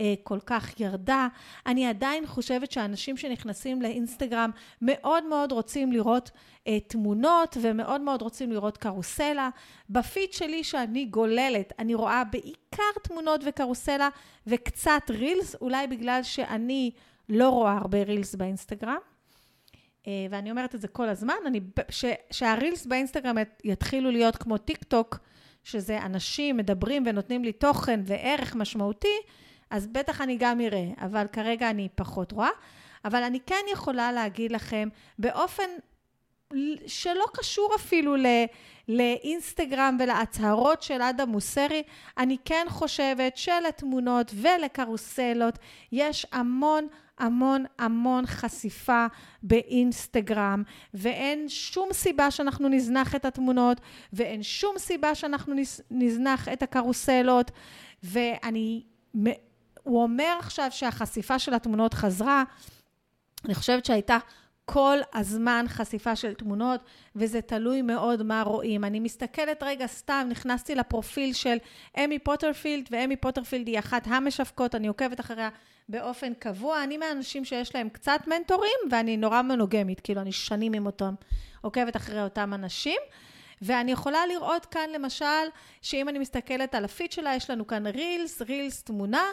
אה, 0.00 0.14
כל 0.22 0.38
כך 0.46 0.80
ירדה. 0.80 1.28
אני 1.66 1.86
עדיין 1.86 2.26
חושבת 2.26 2.72
שאנשים 2.72 3.16
שנכנסים 3.16 3.82
לאינסטגרם 3.82 4.50
מאוד 4.82 5.24
מאוד 5.24 5.52
רוצים 5.52 5.92
לראות 5.92 6.30
אה, 6.66 6.80
תמונות 6.80 7.56
ומאוד 7.62 8.00
מאוד 8.00 8.22
רוצים 8.22 8.52
לראות 8.52 8.76
קרוסלה. 8.76 9.50
בפיד 9.90 10.32
שלי 10.32 10.64
שאני 10.64 11.04
גוללת, 11.04 11.72
אני 11.78 11.94
רואה 11.94 12.24
בעיקר 12.24 13.00
תמונות 13.02 13.40
וקרוסלה 13.46 14.08
וקצת 14.46 15.02
רילס, 15.10 15.56
אולי 15.60 15.86
בגלל 15.86 16.22
שאני 16.22 16.90
לא 17.28 17.48
רואה 17.48 17.72
הרבה 17.72 18.02
רילס 18.02 18.34
באינסטגרם. 18.34 18.98
אה, 20.06 20.26
ואני 20.30 20.50
אומרת 20.50 20.74
את 20.74 20.80
זה 20.80 20.88
כל 20.88 21.08
הזמן, 21.08 21.34
אני, 21.46 21.60
ש, 21.88 22.04
שהרילס 22.30 22.86
באינסטגרם 22.86 23.36
יתחילו 23.64 24.10
להיות 24.10 24.36
כמו 24.36 24.58
טיק 24.58 24.84
טוק, 24.84 25.18
שזה 25.64 25.98
אנשים 25.98 26.56
מדברים 26.56 27.02
ונותנים 27.06 27.44
לי 27.44 27.52
תוכן 27.52 28.00
וערך 28.04 28.56
משמעותי, 28.56 29.16
אז 29.70 29.86
בטח 29.86 30.20
אני 30.20 30.36
גם 30.38 30.60
אראה, 30.60 30.86
אבל 31.00 31.26
כרגע 31.32 31.70
אני 31.70 31.88
פחות 31.94 32.32
רואה. 32.32 32.48
אבל 33.04 33.22
אני 33.22 33.40
כן 33.40 33.64
יכולה 33.72 34.12
להגיד 34.12 34.52
לכם 34.52 34.88
באופן 35.18 35.68
שלא 36.86 37.24
קשור 37.34 37.72
אפילו 37.76 38.16
ל, 38.16 38.26
לאינסטגרם 38.88 39.96
ולהצהרות 40.00 40.82
של 40.82 41.02
אדם 41.02 41.28
מוסרי, 41.28 41.82
אני 42.18 42.36
כן 42.44 42.66
חושבת 42.68 43.36
שלתמונות 43.36 44.32
ולקרוסלות 44.34 45.58
יש 45.92 46.26
המון 46.32 46.86
המון 47.20 47.64
המון 47.78 48.26
חשיפה 48.26 49.06
באינסטגרם, 49.42 50.62
ואין 50.94 51.48
שום 51.48 51.88
סיבה 51.92 52.30
שאנחנו 52.30 52.68
נזנח 52.68 53.14
את 53.14 53.24
התמונות, 53.24 53.80
ואין 54.12 54.42
שום 54.42 54.78
סיבה 54.78 55.14
שאנחנו 55.14 55.54
נזנח 55.90 56.48
את 56.48 56.62
הקרוסלות, 56.62 57.50
ואני, 58.02 58.82
הוא 59.82 60.02
אומר 60.02 60.36
עכשיו 60.38 60.68
שהחשיפה 60.70 61.38
של 61.38 61.54
התמונות 61.54 61.94
חזרה, 61.94 62.44
אני 63.44 63.54
חושבת 63.54 63.84
שהייתה 63.84 64.18
כל 64.72 64.98
הזמן 65.14 65.64
חשיפה 65.68 66.16
של 66.16 66.34
תמונות, 66.34 66.80
וזה 67.16 67.42
תלוי 67.42 67.82
מאוד 67.82 68.22
מה 68.22 68.42
רואים. 68.42 68.84
אני 68.84 69.00
מסתכלת 69.00 69.62
רגע 69.62 69.86
סתם, 69.86 70.26
נכנסתי 70.30 70.74
לפרופיל 70.74 71.32
של 71.32 71.56
איימי 72.04 72.18
פורטרפילד, 72.18 72.88
ואיימי 72.90 73.16
פורטרפילד 73.16 73.66
היא 73.66 73.78
אחת 73.78 74.06
המשווקות, 74.06 74.74
אני 74.74 74.88
עוקבת 74.88 75.20
אחריה 75.20 75.48
באופן 75.88 76.34
קבוע. 76.34 76.84
אני 76.84 76.96
מהאנשים 76.96 77.44
שיש 77.44 77.74
להם 77.74 77.88
קצת 77.88 78.20
מנטורים, 78.26 78.78
ואני 78.90 79.16
נורא 79.16 79.42
מונוגמית, 79.42 80.00
כאילו, 80.00 80.20
אני 80.20 80.32
שנים 80.32 80.72
עם 80.72 80.86
אותם, 80.86 81.14
עוקבת 81.60 81.96
אחרי 81.96 82.22
אותם 82.22 82.54
אנשים. 82.54 83.00
ואני 83.62 83.92
יכולה 83.92 84.26
לראות 84.26 84.66
כאן 84.66 84.90
למשל, 84.94 85.46
שאם 85.82 86.08
אני 86.08 86.18
מסתכלת 86.18 86.74
על 86.74 86.84
הפיד 86.84 87.12
שלה, 87.12 87.34
יש 87.34 87.50
לנו 87.50 87.66
כאן 87.66 87.86
רילס, 87.86 88.42
רילס 88.42 88.82
תמונה, 88.82 89.24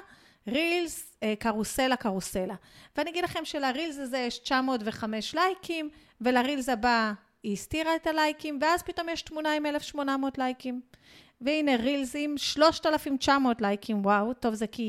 רילס, 0.48 1.14
אה, 1.24 1.34
קרוסלה, 1.40 1.96
קרוסלה. 1.96 2.56
ואני 2.98 3.10
אגיד 3.10 3.24
לכם 3.24 3.46
שלרילס 3.46 3.98
הזה 3.98 4.18
יש 4.18 4.40
905 4.40 5.36
לייקים, 5.36 5.90
ולרילס 6.22 6.70
הבא 6.70 7.14
היא 7.44 7.54
הסתירה 7.54 7.96
את 7.96 8.08
הלייקים, 8.08 8.60
ואז 8.62 8.84
פתאום 8.84 9.10
יש 9.10 9.22
תמונה 9.22 9.54
עם 9.54 9.66
1,800 9.66 10.38
לייקים. 10.38 10.82
והנה 11.42 11.76
רילס 11.76 12.16
עם 12.16 12.38
3,900 12.38 13.62
לייקים, 13.62 14.06
וואו, 14.06 14.34
טוב 14.34 14.54
זה 14.54 14.68
כי 14.68 14.84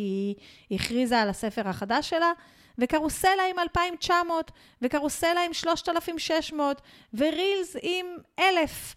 היא 0.68 0.78
הכריזה 0.80 1.18
על 1.18 1.28
הספר 1.28 1.68
החדש 1.68 2.10
שלה, 2.10 2.32
וקרוסלה 2.78 3.42
עם 3.50 3.58
2,900, 3.58 4.50
וקרוסלה 4.82 5.44
עם 5.44 5.52
3,600, 5.52 6.82
ורילס 7.14 7.76
עם 7.82 8.06
1,000. 8.38 8.96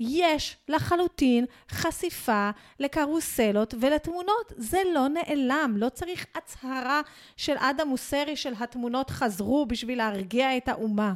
יש 0.00 0.56
לחלוטין 0.68 1.44
חשיפה 1.70 2.50
לקרוסלות 2.80 3.74
ולתמונות. 3.80 4.52
זה 4.56 4.78
לא 4.94 5.08
נעלם, 5.08 5.74
לא 5.76 5.88
צריך 5.88 6.26
הצהרה 6.34 7.00
של 7.36 7.54
אדם 7.58 7.88
מוסרי 7.88 8.36
של 8.36 8.52
התמונות 8.60 9.10
חזרו 9.10 9.66
בשביל 9.66 9.98
להרגיע 9.98 10.56
את 10.56 10.68
האומה. 10.68 11.12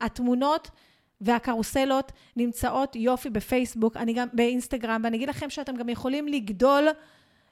התמונות 0.00 0.70
והקרוסלות 1.20 2.12
נמצאות 2.36 2.96
יופי 2.96 3.30
בפייסבוק, 3.30 3.96
אני 3.96 4.12
גם 4.12 4.28
באינסטגרם, 4.32 5.00
ואני 5.04 5.16
אגיד 5.16 5.28
לכם 5.28 5.50
שאתם 5.50 5.76
גם 5.76 5.88
יכולים 5.88 6.28
לגדול 6.28 6.88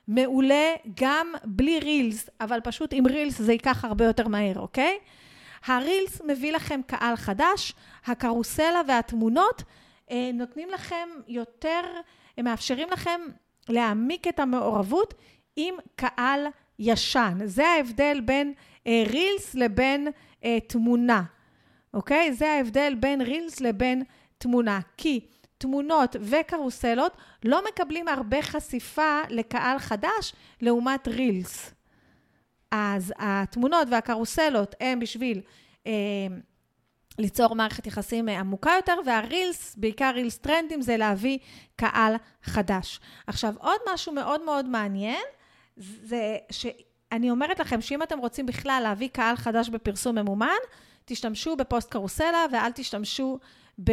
מעולה 0.09 0.75
גם 1.01 1.27
בלי 1.45 1.79
רילס, 1.79 2.31
אבל 2.41 2.61
פשוט 2.61 2.91
עם 2.93 3.07
רילס 3.07 3.39
זה 3.39 3.53
ייקח 3.53 3.85
הרבה 3.85 4.05
יותר 4.05 4.29
מהר, 4.29 4.59
אוקיי? 4.59 4.99
הרילס 5.67 6.21
מביא 6.27 6.53
לכם 6.53 6.81
קהל 6.87 7.17
חדש, 7.17 7.73
הקרוסלה 8.07 8.81
והתמונות 8.89 9.63
נותנים 10.35 10.71
לכם 10.71 11.09
יותר, 11.29 11.81
הם 12.39 12.45
מאפשרים 12.45 12.89
לכם 12.91 13.21
להעמיק 13.69 14.29
את 14.29 14.41
המעורבות 14.41 15.15
עם 15.57 15.75
קהל 15.97 16.47
ישן. 16.79 17.39
זה 17.45 17.67
ההבדל 17.69 18.21
בין 18.25 18.53
אה, 18.87 19.05
רילס 19.07 19.55
לבין 19.55 20.09
אה, 20.45 20.59
תמונה, 20.61 21.23
אוקיי? 21.95 22.33
זה 22.33 22.51
ההבדל 22.51 22.95
בין 23.01 23.21
רילס 23.21 23.61
לבין 23.61 24.03
תמונה. 24.39 24.81
כי 24.97 25.21
תמונות 25.59 26.17
וקרוסלות 26.21 27.17
לא 27.45 27.63
מקבלים 27.69 28.09
הרבה 28.09 28.43
חשיפה 28.43 29.21
לקהל 29.31 29.79
חדש 29.79 30.33
לעומת 30.61 31.09
רילס. 31.09 31.75
אז 32.71 33.13
התמונות 33.19 33.89
והקרוסלות 33.91 34.75
הם 34.81 35.01
בשביל 35.01 35.41
אה, 35.87 35.93
ליצור 37.19 37.55
מערכת 37.55 37.87
יחסים 37.87 38.29
אה, 38.29 38.41
עמוקה 38.41 38.71
יותר, 38.77 38.97
והרילס, 39.07 39.77
בעיקר 39.77 40.11
רילס 40.15 40.39
טרנדים, 40.39 40.83
זה 40.83 40.97
להביא 40.97 41.39
קהל 41.77 42.15
חדש. 42.43 43.01
עכשיו, 43.27 43.55
עוד 43.59 43.81
משהו 43.93 44.13
מאוד 44.13 44.45
מאוד 44.45 44.67
מעניין, 44.67 45.25
זה 45.77 46.37
שאני 46.51 47.31
אומרת 47.31 47.61
לכם 47.61 47.81
שאם 47.81 48.03
אתם 48.03 48.19
רוצים 48.19 48.47
בכלל 48.47 48.81
להביא 48.83 49.09
קהל 49.09 49.37
חדש 49.37 49.69
בפרסום 49.69 50.19
ממומן, 50.19 50.57
תשתמשו 51.05 51.57
בפוסט 51.57 51.91
קרוסלה 51.91 52.47
ואל 52.53 52.73
תשתמשו 52.73 53.39
ב- 53.85 53.93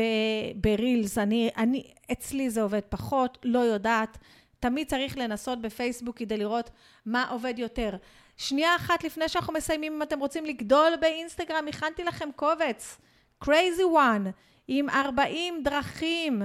ברילס. 0.56 1.18
אני, 1.18 1.50
אני, 1.58 1.84
אצלי 2.12 2.50
זה 2.50 2.62
עובד 2.62 2.82
פחות, 2.90 3.38
לא 3.44 3.60
יודעת. 3.60 4.18
תמיד 4.60 4.88
צריך 4.88 5.18
לנסות 5.18 5.62
בפייסבוק 5.62 6.18
כדי 6.18 6.38
לראות 6.38 6.70
מה 7.06 7.30
עובד 7.30 7.60
יותר. 7.60 7.96
שנייה 8.38 8.76
אחת 8.76 9.04
לפני 9.04 9.30
שאנחנו 9.30 9.54
מסיימים, 9.54 9.94
אם 9.94 10.02
אתם 10.02 10.20
רוצים 10.20 10.46
לגדול 10.46 10.94
באינסטגרם, 11.02 11.68
הכנתי 11.68 12.04
לכם 12.04 12.30
קובץ. 12.36 12.98
Crazy 13.44 13.96
one, 13.96 14.28
עם 14.68 14.90
40 14.90 15.64
דרכים, 15.64 16.42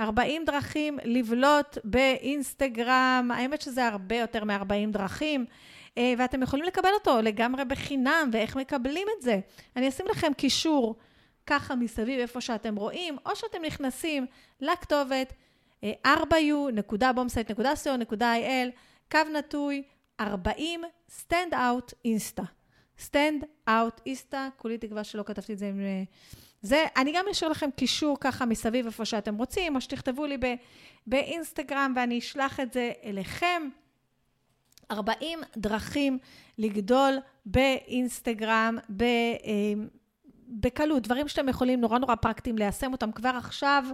40 0.00 0.44
דרכים 0.44 0.98
לבלוט 1.04 1.78
באינסטגרם, 1.84 3.30
האמת 3.34 3.60
שזה 3.60 3.86
הרבה 3.86 4.16
יותר 4.16 4.44
מ-40 4.44 4.90
דרכים, 4.90 5.44
אה, 5.98 6.14
ואתם 6.18 6.42
יכולים 6.42 6.64
לקבל 6.64 6.90
אותו 6.94 7.22
לגמרי 7.22 7.64
בחינם, 7.64 8.30
ואיך 8.32 8.56
מקבלים 8.56 9.08
את 9.16 9.22
זה. 9.22 9.40
אני 9.76 9.88
אשים 9.88 10.06
לכם 10.10 10.32
קישור 10.36 10.96
ככה 11.46 11.74
מסביב 11.74 12.20
איפה 12.20 12.40
שאתם 12.40 12.76
רואים, 12.76 13.16
או 13.26 13.36
שאתם 13.36 13.62
נכנסים 13.62 14.26
לכתובת 14.60 15.32
4u.bombsite.co.il, 16.06 18.70
קו 19.10 19.18
נטוי 19.32 19.82
40 20.20 20.80
stand 21.08 21.52
out 21.52 21.92
אינסטה. 22.04 22.42
stand 23.02 23.44
out 23.68 24.00
אינסטה, 24.06 24.48
כולי 24.56 24.78
תקווה 24.78 25.04
שלא 25.04 25.22
כתבתי 25.22 25.52
את 25.52 25.58
זה 25.58 25.68
עם... 25.68 25.80
אה, 25.80 26.02
זה, 26.62 26.84
אני 26.96 27.12
גם 27.14 27.24
אשאיר 27.30 27.50
לכם 27.50 27.70
קישור 27.76 28.16
ככה 28.20 28.46
מסביב 28.46 28.86
איפה 28.86 29.04
שאתם 29.04 29.36
רוצים, 29.36 29.76
או 29.76 29.80
שתכתבו 29.80 30.26
לי 30.26 30.36
ב, 30.38 30.54
באינסטגרם 31.06 31.92
ואני 31.96 32.18
אשלח 32.18 32.60
את 32.60 32.72
זה 32.72 32.92
אליכם. 33.04 33.62
40 34.90 35.38
דרכים 35.56 36.18
לגדול 36.58 37.18
באינסטגרם, 37.46 38.78
ב, 38.96 39.02
אה, 39.02 39.72
בקלות, 40.48 41.02
דברים 41.02 41.28
שאתם 41.28 41.48
יכולים 41.48 41.80
נורא 41.80 41.98
נורא 41.98 42.14
פרקטיים 42.14 42.58
ליישם 42.58 42.92
אותם 42.92 43.12
כבר 43.12 43.32
עכשיו. 43.36 43.84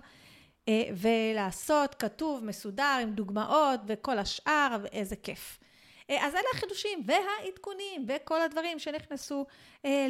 אה, 0.68 0.82
ולעשות 0.96 1.94
כתוב, 1.94 2.44
מסודר, 2.44 2.98
עם 3.02 3.12
דוגמאות 3.12 3.80
וכל 3.86 4.18
השאר, 4.18 4.76
ואיזה 4.82 5.16
כיף. 5.16 5.57
אה, 6.10 6.26
אז 6.26 6.34
אלה 6.34 6.42
החידושים 6.54 7.02
והעדכונים 7.06 8.06
וכל 8.08 8.40
הדברים 8.40 8.78
שנכנסו 8.78 9.46
אה, 9.84 10.06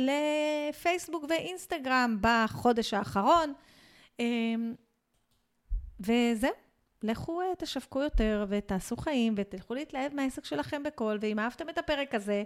לפייסבוק 0.71 1.25
ואינסטגרם 1.29 2.19
בחודש 2.21 2.95
האחרון. 2.95 3.53
וזהו, 6.01 6.51
לכו 7.03 7.41
תשווקו 7.59 8.03
יותר 8.03 8.47
ותעשו 8.49 8.97
חיים 8.97 9.35
ותלכו 9.37 9.75
להתלהב 9.75 10.15
מהעסק 10.15 10.45
שלכם 10.45 10.83
בקול, 10.83 11.19
ואם 11.21 11.39
אהבתם 11.39 11.69
את 11.69 11.79
הפרק 11.79 12.15
הזה, 12.15 12.43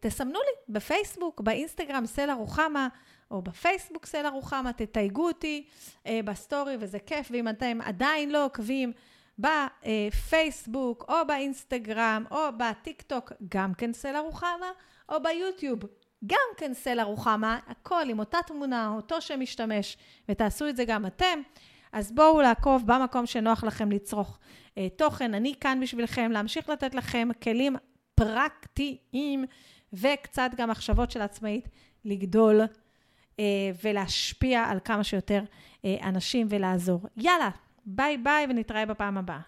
תסמנו 0.00 0.38
לי 0.38 0.74
בפייסבוק, 0.74 1.40
באינסטגרם, 1.40 2.06
סלע 2.06 2.34
רוחמה. 2.34 2.88
או 3.30 3.42
בפייסבוק 3.42 4.06
סלע 4.06 4.28
רוחמה, 4.28 4.72
תתייגו 4.72 5.28
אותי 5.28 5.66
אה, 6.06 6.20
בסטורי, 6.24 6.76
וזה 6.80 6.98
כיף. 6.98 7.28
ואם 7.30 7.48
אתם 7.48 7.78
עדיין 7.84 8.30
לא 8.30 8.44
עוקבים 8.44 8.92
בפייסבוק, 9.38 11.04
או 11.08 11.14
באינסטגרם, 11.26 12.24
או 12.30 12.38
בטיק 12.58 13.02
טוק, 13.02 13.32
גם 13.48 13.74
כן 13.74 13.92
סלע 13.92 14.20
רוחמה, 14.20 14.70
או 15.08 15.22
ביוטיוב, 15.22 15.78
גם 16.26 16.48
כן 16.56 16.74
סלע 16.74 17.02
רוחמה, 17.02 17.58
הכל 17.66 18.04
עם 18.08 18.18
אותה 18.18 18.38
תמונה, 18.46 18.92
אותו 18.96 19.20
שם 19.20 19.40
משתמש, 19.40 19.96
ותעשו 20.28 20.68
את 20.68 20.76
זה 20.76 20.84
גם 20.84 21.06
אתם. 21.06 21.40
אז 21.92 22.12
בואו 22.12 22.40
לעקוב 22.40 22.82
במקום 22.86 23.26
שנוח 23.26 23.64
לכם 23.64 23.90
לצרוך 23.90 24.38
אה, 24.78 24.88
תוכן. 24.96 25.34
אני 25.34 25.54
כאן 25.60 25.80
בשבילכם, 25.82 26.30
להמשיך 26.32 26.68
לתת 26.68 26.94
לכם 26.94 27.28
כלים 27.42 27.76
פרקטיים 28.14 29.44
וקצת 29.92 30.50
גם 30.56 30.70
מחשבות 30.70 31.10
של 31.10 31.22
עצמאית 31.22 31.68
לגדול 32.04 32.60
אה, 33.40 33.44
ולהשפיע 33.84 34.64
על 34.64 34.78
כמה 34.84 35.04
שיותר 35.04 35.42
אה, 35.84 35.96
אנשים 36.02 36.46
ולעזור. 36.50 37.00
יאללה, 37.16 37.50
ביי 37.90 38.16
ביי 38.18 38.46
ונתראה 38.50 38.86
בפעם 38.86 39.18
הבאה. 39.18 39.40